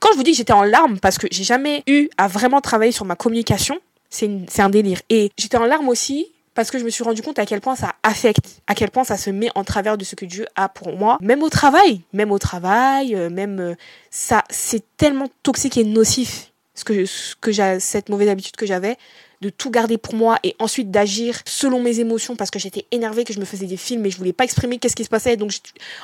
Quand 0.00 0.10
je 0.12 0.16
vous 0.16 0.22
dis 0.22 0.32
que 0.32 0.38
j'étais 0.38 0.52
en 0.52 0.64
larmes 0.64 0.98
parce 0.98 1.18
que 1.18 1.26
j'ai 1.30 1.44
jamais 1.44 1.82
eu 1.86 2.08
à 2.18 2.26
vraiment 2.28 2.60
travailler 2.60 2.92
sur 2.92 3.04
ma 3.04 3.16
communication, 3.16 3.78
c'est 4.08 4.60
un 4.60 4.68
délire. 4.68 5.00
Et 5.10 5.30
j'étais 5.38 5.56
en 5.56 5.64
larmes 5.64 5.88
aussi 5.88 6.31
parce 6.54 6.70
que 6.70 6.78
je 6.78 6.84
me 6.84 6.90
suis 6.90 7.04
rendu 7.04 7.22
compte 7.22 7.38
à 7.38 7.46
quel 7.46 7.60
point 7.60 7.76
ça 7.76 7.92
affecte, 8.02 8.60
à 8.66 8.74
quel 8.74 8.90
point 8.90 9.04
ça 9.04 9.16
se 9.16 9.30
met 9.30 9.48
en 9.54 9.64
travers 9.64 9.96
de 9.96 10.04
ce 10.04 10.14
que 10.14 10.24
Dieu 10.24 10.46
a 10.56 10.68
pour 10.68 10.96
moi, 10.96 11.18
même 11.20 11.42
au 11.42 11.48
travail, 11.48 12.00
même 12.12 12.30
au 12.30 12.38
travail, 12.38 13.14
euh, 13.14 13.30
même 13.30 13.60
euh, 13.60 13.74
ça, 14.10 14.44
c'est 14.50 14.84
tellement 14.96 15.28
toxique 15.42 15.76
et 15.76 15.84
nocif 15.84 16.52
ce 16.74 16.84
que 16.84 17.04
que 17.40 17.52
j'ai 17.52 17.78
cette 17.80 18.08
mauvaise 18.08 18.28
habitude 18.28 18.56
que 18.56 18.66
j'avais 18.66 18.96
de 19.42 19.50
tout 19.50 19.70
garder 19.70 19.98
pour 19.98 20.14
moi 20.14 20.38
et 20.44 20.54
ensuite 20.58 20.90
d'agir 20.90 21.40
selon 21.44 21.82
mes 21.82 21.98
émotions 21.98 22.36
parce 22.36 22.50
que 22.50 22.58
j'étais 22.58 22.86
énervée 22.92 23.24
que 23.24 23.32
je 23.32 23.40
me 23.40 23.44
faisais 23.44 23.66
des 23.66 23.76
films 23.76 24.06
et 24.06 24.10
je 24.10 24.16
voulais 24.16 24.32
pas 24.32 24.44
exprimer 24.44 24.78
qu'est-ce 24.78 24.96
qui 24.96 25.04
se 25.04 25.10
passait. 25.10 25.36
Donc 25.36 25.52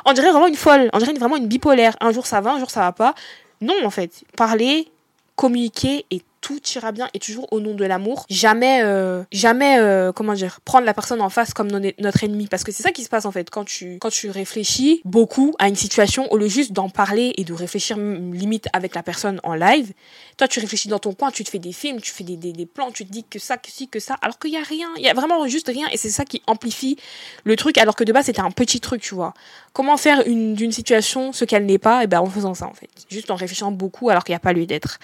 on 0.05 0.12
dirait 0.12 0.31
vraiment 0.31 0.49
une 0.49 0.57
folle 0.57 0.90
on 0.93 0.99
dirait 0.99 1.14
vraiment 1.14 1.37
une 1.37 1.47
bipolaire. 1.47 1.97
Un 2.00 2.12
jour 2.12 2.26
ça 2.26 2.40
va 2.40 2.52
un 2.52 2.59
jour 2.59 2.71
ça 2.71 2.81
va 2.81 2.93
pas. 2.93 3.14
Non 3.61 3.75
en 3.85 3.90
fait 3.90 4.25
parler 4.37 4.88
communiquer 5.37 6.05
et 6.11 6.21
tout 6.49 6.61
ira 6.75 6.93
bien 6.93 7.09
et 7.12 7.19
toujours 7.19 7.47
au 7.52 7.61
nom 7.61 7.75
de 7.75 7.85
l'amour. 7.85 8.25
Jamais, 8.31 8.81
euh, 8.83 9.23
jamais, 9.31 9.78
euh, 9.78 10.12
comment 10.12 10.33
dire, 10.33 10.61
prendre 10.64 10.87
la 10.87 10.95
personne 10.95 11.21
en 11.21 11.28
face 11.28 11.52
comme 11.52 11.69
notre 11.69 12.25
ennemi. 12.25 12.47
Parce 12.47 12.64
que 12.64 12.73
c'est 12.73 12.83
ça 12.83 12.90
qui 12.90 13.05
se 13.05 13.11
passe 13.11 13.26
en 13.26 13.33
fait 13.33 13.50
quand 13.50 13.64
tu, 13.64 13.99
quand 14.00 14.09
tu 14.09 14.31
réfléchis 14.31 15.02
beaucoup 15.05 15.55
à 15.59 15.69
une 15.69 15.76
situation 15.76 16.31
au 16.33 16.38
lieu 16.38 16.49
juste 16.49 16.73
d'en 16.73 16.88
parler 16.88 17.35
et 17.37 17.45
de 17.45 17.52
réfléchir 17.52 17.99
limite 17.99 18.69
avec 18.73 18.95
la 18.95 19.02
personne 19.02 19.40
en 19.43 19.55
live. 19.55 19.93
Toi, 20.38 20.49
tu 20.49 20.61
réfléchis 20.61 20.88
dans 20.88 20.99
ton 20.99 21.12
coin, 21.12 21.31
tu 21.31 21.45
te 21.45 21.50
fais 21.50 21.59
des 21.59 21.73
films, 21.73 22.00
tu 22.00 22.12
fais 22.12 22.25
des, 22.25 22.37
des, 22.37 22.67
plans, 22.67 22.90
tu 22.93 23.05
te 23.05 23.12
dis 23.12 23.25
que 23.25 23.38
ça, 23.38 23.59
que 23.59 23.71
ci, 23.71 23.88
que 23.88 24.00
ça, 24.00 24.17
alors 24.23 24.38
qu'il 24.38 24.52
y 24.52 24.57
a 24.57 24.62
rien. 24.62 24.88
Il 24.97 25.02
y 25.02 25.09
a 25.09 25.14
vraiment 25.14 25.47
juste 25.49 25.69
rien 25.69 25.87
et 25.93 25.99
c'est 25.99 26.09
ça 26.09 26.25
qui 26.25 26.43
amplifie 26.47 26.97
le 27.45 27.57
truc 27.57 27.76
alors 27.76 27.95
que 27.95 28.05
de 28.05 28.12
base 28.12 28.26
c'était 28.26 28.40
un 28.40 28.50
petit 28.50 28.81
truc, 28.81 29.02
tu 29.02 29.14
vois. 29.14 29.35
Comment 29.75 29.97
faire 29.99 30.26
une, 30.26 30.55
d'une 30.55 30.73
situation 30.73 31.33
ce 31.33 31.45
qu'elle 31.45 31.67
n'est 31.67 31.78
pas? 31.78 32.00
Et 32.00 32.05
eh 32.05 32.07
ben, 32.07 32.21
en 32.21 32.26
faisant 32.26 32.55
ça 32.55 32.67
en 32.67 32.75
fait. 32.75 32.88
Juste 33.11 33.31
en 33.31 33.35
réfléchissant 33.35 33.71
beaucoup 33.71 34.09
alors 34.09 34.25
qu'il 34.25 34.33
n'y 34.33 34.37
a 34.37 34.40
pas 34.40 34.55
lieu 34.55 34.64
d'être. 34.64 34.99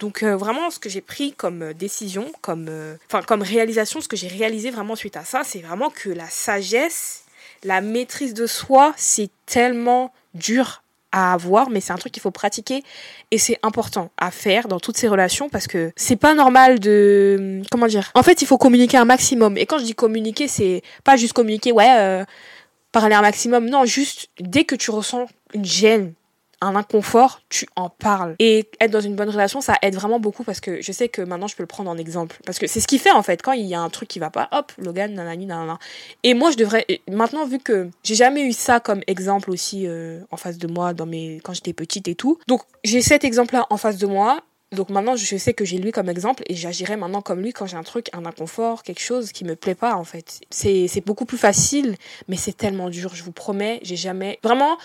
Donc, 0.00 0.22
euh, 0.22 0.34
vraiment, 0.34 0.70
ce 0.70 0.78
que 0.78 0.88
j'ai 0.90 1.00
pris 1.00 1.32
comme 1.32 1.62
euh, 1.62 1.72
décision, 1.72 2.30
comme, 2.42 2.66
euh, 2.68 2.96
enfin, 3.06 3.22
comme 3.22 3.42
réalisation, 3.42 4.00
ce 4.00 4.08
que 4.08 4.16
j'ai 4.16 4.28
réalisé 4.28 4.70
vraiment 4.70 4.96
suite 4.96 5.16
à 5.16 5.24
ça, 5.24 5.42
c'est 5.44 5.60
vraiment 5.60 5.90
que 5.90 6.10
la 6.10 6.28
sagesse, 6.28 7.24
la 7.64 7.80
maîtrise 7.80 8.34
de 8.34 8.46
soi, 8.46 8.92
c'est 8.96 9.30
tellement 9.46 10.12
dur 10.34 10.82
à 11.12 11.32
avoir, 11.32 11.70
mais 11.70 11.80
c'est 11.80 11.92
un 11.92 11.96
truc 11.96 12.12
qu'il 12.12 12.22
faut 12.22 12.30
pratiquer 12.30 12.84
et 13.30 13.38
c'est 13.38 13.58
important 13.62 14.10
à 14.16 14.30
faire 14.30 14.68
dans 14.68 14.78
toutes 14.78 14.96
ces 14.96 15.08
relations 15.08 15.48
parce 15.48 15.66
que 15.66 15.90
c'est 15.96 16.14
pas 16.14 16.34
normal 16.34 16.78
de 16.78 17.62
comment 17.72 17.88
dire. 17.88 18.12
En 18.14 18.22
fait, 18.22 18.42
il 18.42 18.46
faut 18.46 18.58
communiquer 18.58 18.96
un 18.96 19.04
maximum 19.04 19.56
et 19.56 19.66
quand 19.66 19.78
je 19.78 19.84
dis 19.84 19.94
communiquer, 19.94 20.46
c'est 20.46 20.82
pas 21.02 21.16
juste 21.16 21.32
communiquer, 21.32 21.72
ouais, 21.72 22.24
parler 22.92 23.16
un 23.16 23.22
maximum. 23.22 23.68
Non, 23.68 23.84
juste 23.86 24.28
dès 24.38 24.62
que 24.62 24.76
tu 24.76 24.92
ressens 24.92 25.26
une 25.52 25.64
gêne, 25.64 26.14
un 26.60 26.76
inconfort, 26.76 27.40
tu 27.48 27.66
en 27.76 27.88
parles. 27.88 28.36
Et 28.38 28.68
être 28.80 28.90
dans 28.90 29.00
une 29.00 29.16
bonne 29.16 29.30
relation, 29.30 29.60
ça 29.60 29.74
aide 29.82 29.94
vraiment 29.94 30.20
beaucoup 30.20 30.44
parce 30.44 30.60
que 30.60 30.82
je 30.82 30.92
sais 30.92 31.08
que 31.08 31.22
maintenant 31.22 31.46
je 31.46 31.56
peux 31.56 31.62
le 31.62 31.68
prendre 31.68 31.90
en 31.90 31.96
exemple. 31.96 32.38
Parce 32.44 32.58
que 32.58 32.66
c'est 32.66 32.80
ce 32.80 32.86
qui 32.86 32.98
fait 32.98 33.10
en 33.10 33.22
fait, 33.22 33.42
quand 33.42 33.52
il 33.52 33.66
y 33.66 33.74
a 33.74 33.80
un 33.80 33.88
truc 33.88 34.08
qui 34.08 34.18
va 34.18 34.30
pas, 34.30 34.48
hop, 34.52 34.72
Logan, 34.78 35.14
nanani, 35.14 35.46
nanana. 35.46 35.78
Et 36.22 36.34
moi 36.34 36.50
je 36.50 36.56
devrais, 36.56 36.86
maintenant 37.10 37.46
vu 37.46 37.58
que 37.58 37.88
j'ai 38.02 38.14
jamais 38.14 38.42
eu 38.42 38.52
ça 38.52 38.80
comme 38.80 39.02
exemple 39.06 39.50
aussi 39.50 39.86
euh, 39.86 40.20
en 40.30 40.36
face 40.36 40.58
de 40.58 40.66
moi 40.66 40.92
dans 40.92 41.06
mes, 41.06 41.40
quand 41.42 41.52
j'étais 41.52 41.72
petite 41.72 42.08
et 42.08 42.14
tout. 42.14 42.38
Donc 42.46 42.62
j'ai 42.84 43.02
cet 43.02 43.24
exemple-là 43.24 43.66
en 43.70 43.76
face 43.76 43.96
de 43.96 44.06
moi. 44.06 44.40
Donc 44.72 44.88
maintenant, 44.90 45.16
je 45.16 45.36
sais 45.36 45.52
que 45.52 45.64
j'ai 45.64 45.78
lui 45.78 45.90
comme 45.90 46.08
exemple 46.08 46.44
et 46.46 46.54
j'agirai 46.54 46.94
maintenant 46.96 47.22
comme 47.22 47.40
lui 47.40 47.52
quand 47.52 47.66
j'ai 47.66 47.76
un 47.76 47.82
truc, 47.82 48.08
un 48.12 48.24
inconfort, 48.24 48.84
quelque 48.84 49.00
chose 49.00 49.32
qui 49.32 49.44
me 49.44 49.56
plaît 49.56 49.74
pas 49.74 49.96
en 49.96 50.04
fait. 50.04 50.40
C'est 50.50 51.04
beaucoup 51.04 51.24
plus 51.24 51.38
facile, 51.38 51.96
mais 52.28 52.36
c'est 52.36 52.56
tellement 52.56 52.88
dur. 52.88 53.12
Je 53.12 53.24
vous 53.24 53.32
promets, 53.32 53.80
j'ai 53.82 53.96
jamais 53.96 54.38
vraiment 54.44 54.78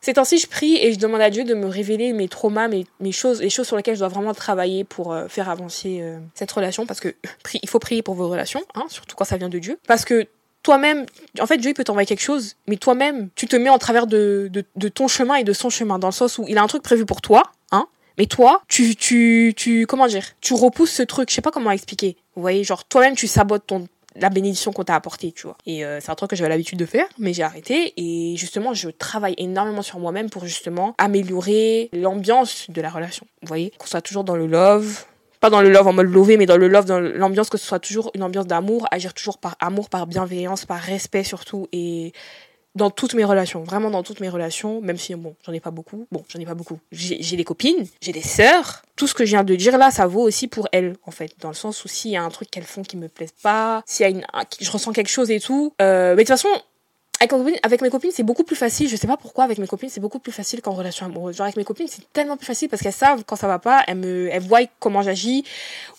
ces 0.00 0.14
temps-ci, 0.14 0.38
je 0.38 0.46
prie 0.46 0.76
et 0.76 0.92
je 0.92 0.98
demande 0.98 1.20
à 1.20 1.30
Dieu 1.30 1.44
de 1.44 1.54
me 1.54 1.66
révéler 1.66 2.12
mes 2.12 2.28
traumas, 2.28 2.68
mes, 2.68 3.12
choses, 3.12 3.40
les 3.40 3.50
choses 3.50 3.66
sur 3.66 3.76
lesquelles 3.76 3.94
je 3.94 4.00
dois 4.00 4.08
vraiment 4.08 4.34
travailler 4.34 4.84
pour 4.84 5.12
euh, 5.12 5.28
faire 5.28 5.48
avancer 5.48 5.98
euh, 6.00 6.18
cette 6.34 6.50
relation. 6.52 6.86
Parce 6.86 7.00
que 7.00 7.14
il 7.62 7.68
faut 7.68 7.78
prier 7.78 8.02
pour 8.02 8.14
vos 8.14 8.28
relations, 8.28 8.62
hein, 8.74 8.84
surtout 8.88 9.16
quand 9.16 9.24
ça 9.24 9.36
vient 9.36 9.48
de 9.48 9.58
Dieu. 9.58 9.78
Parce 9.86 10.04
que 10.04 10.26
toi-même, 10.62 11.06
en 11.40 11.46
fait, 11.46 11.58
Dieu 11.58 11.72
peut 11.74 11.84
t'envoyer 11.84 12.06
quelque 12.06 12.22
chose, 12.22 12.56
mais 12.66 12.76
toi-même, 12.76 13.28
tu 13.34 13.46
te 13.46 13.56
mets 13.56 13.70
en 13.70 13.78
travers 13.78 14.06
de, 14.06 14.48
de, 14.52 14.64
de, 14.76 14.88
ton 14.88 15.08
chemin 15.08 15.36
et 15.36 15.44
de 15.44 15.52
son 15.52 15.70
chemin, 15.70 15.98
dans 15.98 16.08
le 16.08 16.12
sens 16.12 16.38
où 16.38 16.44
il 16.48 16.58
a 16.58 16.62
un 16.62 16.66
truc 16.66 16.82
prévu 16.82 17.06
pour 17.06 17.20
toi, 17.20 17.42
hein, 17.72 17.86
mais 18.18 18.26
toi, 18.26 18.62
tu, 18.68 18.96
tu, 18.96 19.54
tu, 19.56 19.86
comment 19.86 20.06
dire, 20.06 20.24
tu 20.40 20.54
repousses 20.54 20.90
ce 20.90 21.02
truc, 21.02 21.30
je 21.30 21.36
sais 21.36 21.42
pas 21.42 21.52
comment 21.52 21.70
expliquer. 21.70 22.16
Vous 22.34 22.42
voyez, 22.42 22.64
genre, 22.64 22.84
toi-même, 22.84 23.14
tu 23.14 23.28
sabotes 23.28 23.66
ton, 23.66 23.86
la 24.20 24.30
bénédiction 24.30 24.72
qu'on 24.72 24.84
t'a 24.84 24.94
apportée, 24.94 25.32
tu 25.32 25.46
vois. 25.46 25.56
Et 25.66 25.84
euh, 25.84 26.00
c'est 26.00 26.10
un 26.10 26.14
truc 26.14 26.30
que 26.30 26.36
j'avais 26.36 26.50
l'habitude 26.50 26.78
de 26.78 26.86
faire, 26.86 27.06
mais 27.18 27.32
j'ai 27.32 27.42
arrêté. 27.42 27.92
Et 27.96 28.36
justement, 28.36 28.74
je 28.74 28.90
travaille 28.90 29.34
énormément 29.38 29.82
sur 29.82 29.98
moi-même 29.98 30.30
pour 30.30 30.44
justement 30.44 30.94
améliorer 30.98 31.88
l'ambiance 31.92 32.66
de 32.70 32.80
la 32.80 32.90
relation. 32.90 33.26
Vous 33.42 33.48
voyez 33.48 33.72
Qu'on 33.78 33.86
soit 33.86 34.02
toujours 34.02 34.24
dans 34.24 34.36
le 34.36 34.46
love, 34.46 35.04
pas 35.40 35.50
dans 35.50 35.62
le 35.62 35.70
love 35.70 35.86
en 35.86 35.92
mode 35.92 36.08
lover, 36.08 36.36
mais 36.36 36.46
dans 36.46 36.56
le 36.56 36.68
love, 36.68 36.84
dans 36.84 37.00
l'ambiance, 37.00 37.48
que 37.48 37.58
ce 37.58 37.66
soit 37.66 37.78
toujours 37.78 38.10
une 38.14 38.22
ambiance 38.22 38.46
d'amour, 38.46 38.86
agir 38.90 39.14
toujours 39.14 39.38
par 39.38 39.56
amour, 39.60 39.88
par 39.88 40.06
bienveillance, 40.06 40.64
par 40.64 40.78
respect 40.80 41.24
surtout, 41.24 41.68
et 41.72 42.12
dans 42.78 42.90
toutes 42.90 43.12
mes 43.12 43.24
relations, 43.24 43.62
vraiment 43.62 43.90
dans 43.90 44.02
toutes 44.02 44.20
mes 44.20 44.30
relations, 44.30 44.80
même 44.80 44.96
si 44.96 45.14
bon, 45.14 45.34
j'en 45.44 45.52
ai 45.52 45.60
pas 45.60 45.70
beaucoup. 45.70 46.06
Bon, 46.10 46.24
j'en 46.28 46.40
ai 46.40 46.46
pas 46.46 46.54
beaucoup. 46.54 46.78
J'ai 46.90 47.36
des 47.36 47.44
copines, 47.44 47.86
j'ai 48.00 48.12
des 48.12 48.22
sœurs. 48.22 48.82
Tout 48.96 49.06
ce 49.06 49.14
que 49.14 49.26
je 49.26 49.30
viens 49.30 49.44
de 49.44 49.54
dire 49.54 49.76
là, 49.76 49.90
ça 49.90 50.06
vaut 50.06 50.22
aussi 50.22 50.48
pour 50.48 50.68
elles, 50.72 50.96
en 51.04 51.10
fait, 51.10 51.32
dans 51.40 51.48
le 51.48 51.54
sens 51.54 51.84
où 51.84 51.88
s'il 51.88 52.12
y 52.12 52.16
a 52.16 52.22
un 52.22 52.30
truc 52.30 52.50
qu'elles 52.50 52.64
font 52.64 52.82
qui 52.82 52.96
me 52.96 53.08
plaise 53.08 53.34
pas, 53.42 53.82
s'il 53.84 54.04
y 54.04 54.06
a 54.06 54.10
une, 54.10 54.24
je 54.60 54.70
ressens 54.70 54.92
quelque 54.92 55.10
chose 55.10 55.30
et 55.30 55.40
tout. 55.40 55.74
Euh, 55.82 56.10
mais 56.10 56.24
de 56.24 56.28
toute 56.28 56.28
façon, 56.28 56.48
avec, 57.20 57.82
mes 57.82 57.90
copines, 57.90 58.10
c'est 58.12 58.22
beaucoup 58.22 58.44
plus 58.44 58.56
facile. 58.56 58.88
Je 58.88 58.96
sais 58.96 59.06
pas 59.06 59.16
pourquoi 59.16 59.44
avec 59.44 59.58
mes 59.58 59.66
copines, 59.66 59.88
c'est 59.88 60.00
beaucoup 60.00 60.20
plus 60.20 60.32
facile 60.32 60.62
qu'en 60.62 60.72
relation 60.72 61.06
amoureuse. 61.06 61.36
Genre 61.36 61.46
avec 61.46 61.56
mes 61.56 61.64
copines, 61.64 61.88
c'est 61.88 62.12
tellement 62.12 62.36
plus 62.36 62.46
facile 62.46 62.68
parce 62.68 62.82
qu'elles 62.82 62.92
savent 62.92 63.24
quand 63.26 63.36
ça 63.36 63.48
va 63.48 63.58
pas, 63.58 63.82
elles 63.86 63.96
me, 63.96 64.28
elles 64.30 64.42
voient 64.42 64.60
comment 64.78 65.02
j'agis 65.02 65.44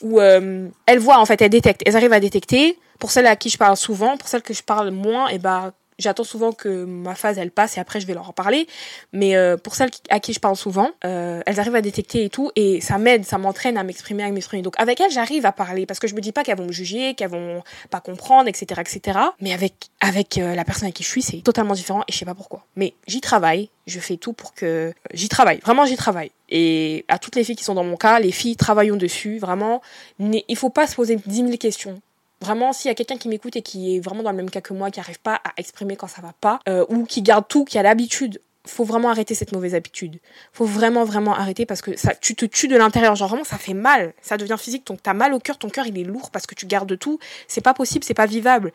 ou 0.02 0.20
euh, 0.20 0.68
elles 0.86 1.00
voient 1.00 1.20
en 1.20 1.26
fait, 1.26 1.42
elles 1.42 1.50
détectent, 1.50 1.82
elles 1.86 1.96
arrivent 1.96 2.14
à 2.14 2.20
détecter. 2.20 2.78
Pour 3.00 3.12
celles 3.12 3.28
à 3.28 3.38
qui 3.38 3.50
je 3.50 3.58
parle 3.58 3.78
souvent, 3.78 4.18
pour 4.18 4.28
celles 4.28 4.42
que 4.42 4.54
je 4.54 4.62
parle 4.62 4.92
moins, 4.92 5.30
et 5.30 5.40
bah 5.40 5.72
j'attends 6.00 6.24
souvent 6.24 6.52
que 6.52 6.86
ma 6.86 7.14
phase 7.14 7.38
elle 7.38 7.52
passe 7.52 7.78
et 7.78 7.80
après 7.80 8.00
je 8.00 8.08
vais 8.08 8.14
leur 8.14 8.28
en 8.30 8.34
parler. 8.34 8.68
Mais 9.14 9.36
euh, 9.36 9.58
pour 9.58 9.76
celles 9.76 9.92
à 10.10 10.20
qui 10.20 10.34
je 10.34 10.40
parle 10.40 10.56
souvent, 10.56 10.90
euh, 11.06 11.42
elles 11.46 11.60
arrivent 11.60 11.76
à 11.76 11.82
détecter 11.82 12.24
et 12.24 12.30
tout 12.30 12.52
et 12.56 12.82
ça 12.82 12.98
m'aide, 12.98 13.26
ça 13.26 13.38
m'entraîne 13.38 13.78
à 13.78 13.84
m'exprimer, 13.84 14.24
à 14.24 14.32
m'exprimer. 14.32 14.64
Donc 14.64 14.74
avec 14.78 15.00
elles 15.00 15.12
j'arrive 15.12 15.46
à 15.46 15.52
parler 15.52 15.86
parce 15.86 16.00
que 16.00 16.08
je 16.08 16.16
me 16.16 16.22
dis 16.22 16.32
pas 16.32 16.44
qu'elles 16.44 16.58
vont 16.58 16.66
me 16.66 16.72
juger, 16.72 17.14
qu'elles 17.14 17.30
vont 17.30 17.62
pas 17.92 18.00
comprendre, 18.00 18.48
etc., 18.48 18.82
etc. 18.82 19.20
Mais 19.42 19.54
avec 19.54 19.90
avec 20.00 20.38
euh, 20.38 20.56
la 20.56 20.64
personne 20.64 20.86
avec 20.86 20.96
qui 20.96 21.04
je 21.04 21.10
suis 21.10 21.22
c'est 21.22 21.42
totalement 21.42 21.74
différent 21.74 22.02
et 22.08 22.12
je 22.12 22.18
sais 22.18 22.26
pas 22.26 22.36
pourquoi. 22.36 22.66
Mais 22.76 22.94
j'y 23.08 23.22
travaille, 23.22 23.70
je 23.86 24.00
fais 24.00 24.18
tout 24.18 24.34
pour 24.34 24.54
que 24.54 24.94
j'y 25.14 25.30
travaille. 25.30 25.60
Vraiment 25.60 25.86
j'y 25.86 25.98
travaille. 25.98 26.32
Et 26.50 27.06
à 27.08 27.20
toutes 27.20 27.36
les 27.36 27.44
filles 27.44 27.56
qui 27.56 27.64
sont 27.64 27.76
dans 27.76 27.84
mon 27.84 27.96
cas, 27.96 28.20
les 28.20 28.32
filles 28.32 28.56
travaillons 28.56 28.96
dessus. 28.96 29.38
Vraiment, 29.38 29.82
il 30.20 30.56
faut 30.56 30.70
pas 30.70 30.88
se 30.88 30.96
poser 30.96 31.16
10 31.16 31.36
000 31.36 31.58
questions. 31.58 32.02
Vraiment, 32.42 32.72
s'il 32.72 32.88
y 32.90 32.92
a 32.92 32.96
quelqu'un 32.96 33.18
qui 33.18 33.28
m'écoute 33.28 33.56
et 33.56 33.62
qui 33.62 33.96
est 33.96 34.00
vraiment 34.00 34.24
dans 34.24 34.32
le 34.32 34.38
même 34.38 34.50
cas 34.50 34.62
que 34.62 34.74
moi, 34.74 34.92
qui 34.92 35.00
n'arrive 35.00 35.20
pas 35.20 35.36
à 35.36 35.52
exprimer 35.58 35.98
quand 35.98 36.08
ça 36.08 36.22
va 36.22 36.34
pas, 36.40 36.60
euh, 36.70 36.86
ou 36.90 37.04
qui 37.06 37.22
garde 37.22 37.46
tout, 37.48 37.66
qui 37.66 37.78
a 37.78 37.84
l'habitude 37.84 38.42
faut 38.70 38.84
vraiment 38.84 39.10
arrêter 39.10 39.36
cette 39.36 39.52
mauvaise 39.52 39.76
habitude. 39.76 40.20
Faut 40.54 40.66
vraiment 40.66 41.04
vraiment 41.04 41.36
arrêter 41.36 41.66
parce 41.66 41.82
que 41.82 41.98
ça 41.98 42.14
tu 42.16 42.36
te 42.36 42.46
tues 42.46 42.68
de 42.68 42.76
l'intérieur, 42.76 43.16
genre 43.16 43.30
vraiment 43.30 43.44
ça 43.44 43.58
fait 43.58 43.74
mal, 43.74 44.14
ça 44.22 44.38
devient 44.38 44.58
physique, 44.60 44.86
donc 44.86 45.02
t'as 45.04 45.14
mal 45.14 45.34
au 45.34 45.40
cœur, 45.40 45.58
ton 45.58 45.70
cœur 45.70 45.88
il 45.88 45.98
est 45.98 46.04
lourd 46.04 46.32
parce 46.32 46.46
que 46.48 46.56
tu 46.56 46.66
gardes 46.66 46.98
tout, 46.98 47.20
c'est 47.48 47.62
pas 47.62 47.74
possible, 47.74 48.04
c'est 48.04 48.14
pas 48.14 48.26
vivable. 48.26 48.72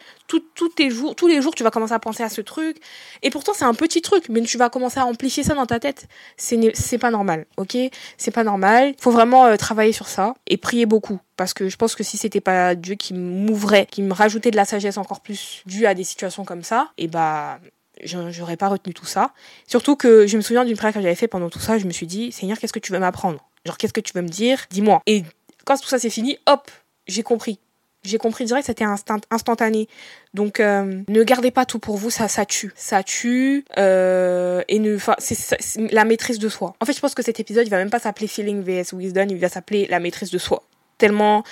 Jours, 0.90 1.14
tous 1.14 1.26
les 1.26 1.40
jours 1.40 1.54
tu 1.54 1.62
vas 1.62 1.70
commencer 1.70 1.94
à 1.94 1.98
penser 1.98 2.22
à 2.22 2.28
ce 2.28 2.40
truc. 2.40 2.76
Et 3.22 3.30
pourtant 3.30 3.52
c'est 3.54 3.64
un 3.64 3.74
petit 3.74 4.02
truc 4.02 4.28
mais 4.28 4.40
tu 4.42 4.58
vas 4.58 4.70
commencer 4.70 5.00
à 5.00 5.06
amplifier 5.06 5.42
ça 5.42 5.54
dans 5.54 5.66
ta 5.66 5.80
tête. 5.80 6.06
C'est 6.36 6.98
pas 6.98 7.10
normal, 7.10 7.46
OK? 7.56 7.76
C'est 8.18 8.30
pas 8.30 8.44
normal. 8.44 8.94
Faut 9.00 9.10
vraiment 9.10 9.46
euh, 9.46 9.56
travailler 9.56 9.92
sur 9.92 10.08
ça 10.08 10.34
et 10.46 10.56
prier 10.56 10.86
beaucoup. 10.86 11.20
Parce 11.36 11.52
que 11.54 11.68
je 11.68 11.76
pense 11.76 11.94
que 11.94 12.04
si 12.04 12.16
c'était 12.16 12.40
pas 12.40 12.74
Dieu 12.74 12.94
qui 12.94 13.14
m'ouvrait, 13.14 13.86
qui 13.86 14.02
me 14.02 14.12
rajoutait 14.12 14.50
de 14.50 14.56
la 14.56 14.64
sagesse 14.64 14.98
encore 14.98 15.20
plus 15.20 15.62
due 15.66 15.86
à 15.86 15.94
des 15.94 16.04
situations 16.04 16.44
comme 16.44 16.62
ça, 16.62 16.92
et 16.96 17.08
bah 17.08 17.58
j'aurais 18.02 18.56
pas 18.56 18.68
retenu 18.68 18.94
tout 18.94 19.06
ça. 19.06 19.32
Surtout 19.66 19.96
que 19.96 20.26
je 20.26 20.36
me 20.36 20.42
souviens 20.42 20.64
d'une 20.64 20.76
prière 20.76 20.94
que 20.94 21.00
j'avais 21.00 21.14
fait 21.14 21.28
pendant 21.28 21.50
tout 21.50 21.60
ça, 21.60 21.78
je 21.78 21.86
me 21.86 21.92
suis 21.92 22.06
dit, 22.06 22.32
Seigneur, 22.32 22.58
qu'est-ce 22.58 22.72
que 22.72 22.78
tu 22.78 22.92
veux 22.92 22.98
m'apprendre? 22.98 23.38
Genre, 23.64 23.78
qu'est-ce 23.78 23.92
que 23.92 24.00
tu 24.00 24.12
veux 24.14 24.22
me 24.22 24.28
dire? 24.28 24.66
Dis-moi. 24.70 25.02
Et 25.06 25.24
quand 25.64 25.76
tout 25.76 25.88
ça 25.88 25.98
c'est 25.98 26.10
fini, 26.10 26.38
hop, 26.46 26.70
j'ai 27.06 27.22
compris. 27.22 27.58
J'ai 28.02 28.18
compris 28.18 28.44
direct, 28.44 28.66
c'était 28.66 28.84
instantané. 29.30 29.88
Donc, 30.34 30.60
euh, 30.60 31.00
ne 31.08 31.22
gardez 31.22 31.50
pas 31.50 31.64
tout 31.64 31.78
pour 31.78 31.96
vous, 31.96 32.10
ça, 32.10 32.28
ça 32.28 32.44
tue. 32.44 32.70
Ça 32.76 33.02
tue. 33.02 33.64
Euh, 33.78 34.62
et 34.68 34.78
ne, 34.78 34.98
c'est 35.18 35.56
la 35.90 36.04
maîtrise 36.04 36.38
de 36.38 36.50
soi. 36.50 36.74
En 36.80 36.84
fait, 36.84 36.92
je 36.92 37.00
pense 37.00 37.14
que 37.14 37.22
cet 37.22 37.40
épisode, 37.40 37.66
il 37.66 37.70
va 37.70 37.78
même 37.78 37.88
pas 37.88 38.00
s'appeler 38.00 38.26
Feeling 38.26 38.62
vs 38.62 38.92
Wisdom, 38.92 39.28
il 39.30 39.38
va 39.38 39.48
s'appeler 39.48 39.86
la 39.86 40.00
maîtrise 40.00 40.30
de 40.30 40.36
soi. 40.36 40.64
Tellement 40.98 41.44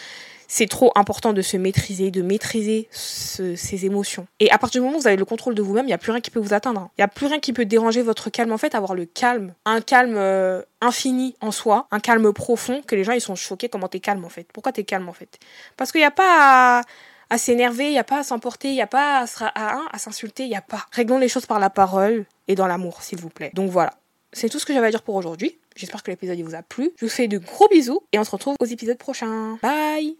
c'est 0.52 0.66
trop 0.66 0.92
important 0.96 1.32
de 1.32 1.40
se 1.40 1.56
maîtriser, 1.56 2.10
de 2.10 2.20
maîtriser 2.20 2.86
ses 2.90 3.86
émotions. 3.86 4.26
Et 4.38 4.50
à 4.50 4.58
partir 4.58 4.82
du 4.82 4.84
moment 4.84 4.98
où 4.98 5.00
vous 5.00 5.06
avez 5.06 5.16
le 5.16 5.24
contrôle 5.24 5.54
de 5.54 5.62
vous-même, 5.62 5.86
il 5.86 5.88
n'y 5.88 5.94
a 5.94 5.98
plus 5.98 6.12
rien 6.12 6.20
qui 6.20 6.30
peut 6.30 6.40
vous 6.40 6.52
atteindre. 6.52 6.90
Il 6.98 7.00
n'y 7.00 7.04
a 7.04 7.08
plus 7.08 7.24
rien 7.24 7.40
qui 7.40 7.54
peut 7.54 7.64
déranger 7.64 8.02
votre 8.02 8.28
calme. 8.28 8.52
En 8.52 8.58
fait, 8.58 8.74
avoir 8.74 8.94
le 8.94 9.06
calme, 9.06 9.54
un 9.64 9.80
calme 9.80 10.16
euh, 10.18 10.60
infini 10.82 11.34
en 11.40 11.52
soi, 11.52 11.86
un 11.90 12.00
calme 12.00 12.34
profond, 12.34 12.82
que 12.86 12.94
les 12.94 13.02
gens 13.02 13.12
ils 13.12 13.22
sont 13.22 13.34
choqués 13.34 13.70
comment 13.70 13.88
t'es 13.88 14.00
calme 14.00 14.26
en 14.26 14.28
fait. 14.28 14.46
Pourquoi 14.52 14.72
t'es 14.72 14.84
calme 14.84 15.08
en 15.08 15.14
fait? 15.14 15.38
Parce 15.78 15.90
qu'il 15.90 16.02
n'y 16.02 16.06
a 16.06 16.10
pas 16.10 16.82
à, 17.30 17.38
s'énerver, 17.38 17.86
il 17.86 17.92
n'y 17.92 17.98
a 17.98 18.04
pas 18.04 18.18
à 18.18 18.22
s'emporter, 18.22 18.68
il 18.68 18.74
n'y 18.74 18.82
a 18.82 18.86
pas 18.86 19.24
à, 19.24 19.46
à, 19.54 19.80
à 19.90 19.98
s'insulter, 19.98 20.42
il 20.42 20.50
n'y 20.50 20.56
a 20.56 20.60
pas. 20.60 20.84
Réglons 20.92 21.18
les 21.18 21.28
choses 21.28 21.46
par 21.46 21.60
la 21.60 21.70
parole 21.70 22.26
et 22.46 22.56
dans 22.56 22.66
l'amour, 22.66 23.02
s'il 23.02 23.18
vous 23.18 23.30
plaît. 23.30 23.52
Donc 23.54 23.70
voilà. 23.70 23.94
C'est 24.34 24.50
tout 24.50 24.58
ce 24.58 24.66
que 24.66 24.74
j'avais 24.74 24.88
à 24.88 24.90
dire 24.90 25.02
pour 25.02 25.14
aujourd'hui. 25.14 25.58
J'espère 25.76 26.02
que 26.02 26.10
l'épisode 26.10 26.38
vous 26.40 26.54
a 26.54 26.62
plu. 26.62 26.90
Je 26.98 27.06
vous 27.06 27.10
fais 27.10 27.26
de 27.26 27.38
gros 27.38 27.68
bisous 27.68 28.02
et 28.12 28.18
on 28.18 28.24
se 28.24 28.30
retrouve 28.30 28.56
aux 28.60 28.66
épisodes 28.66 28.98
prochains. 28.98 29.58
Bye 29.62 30.18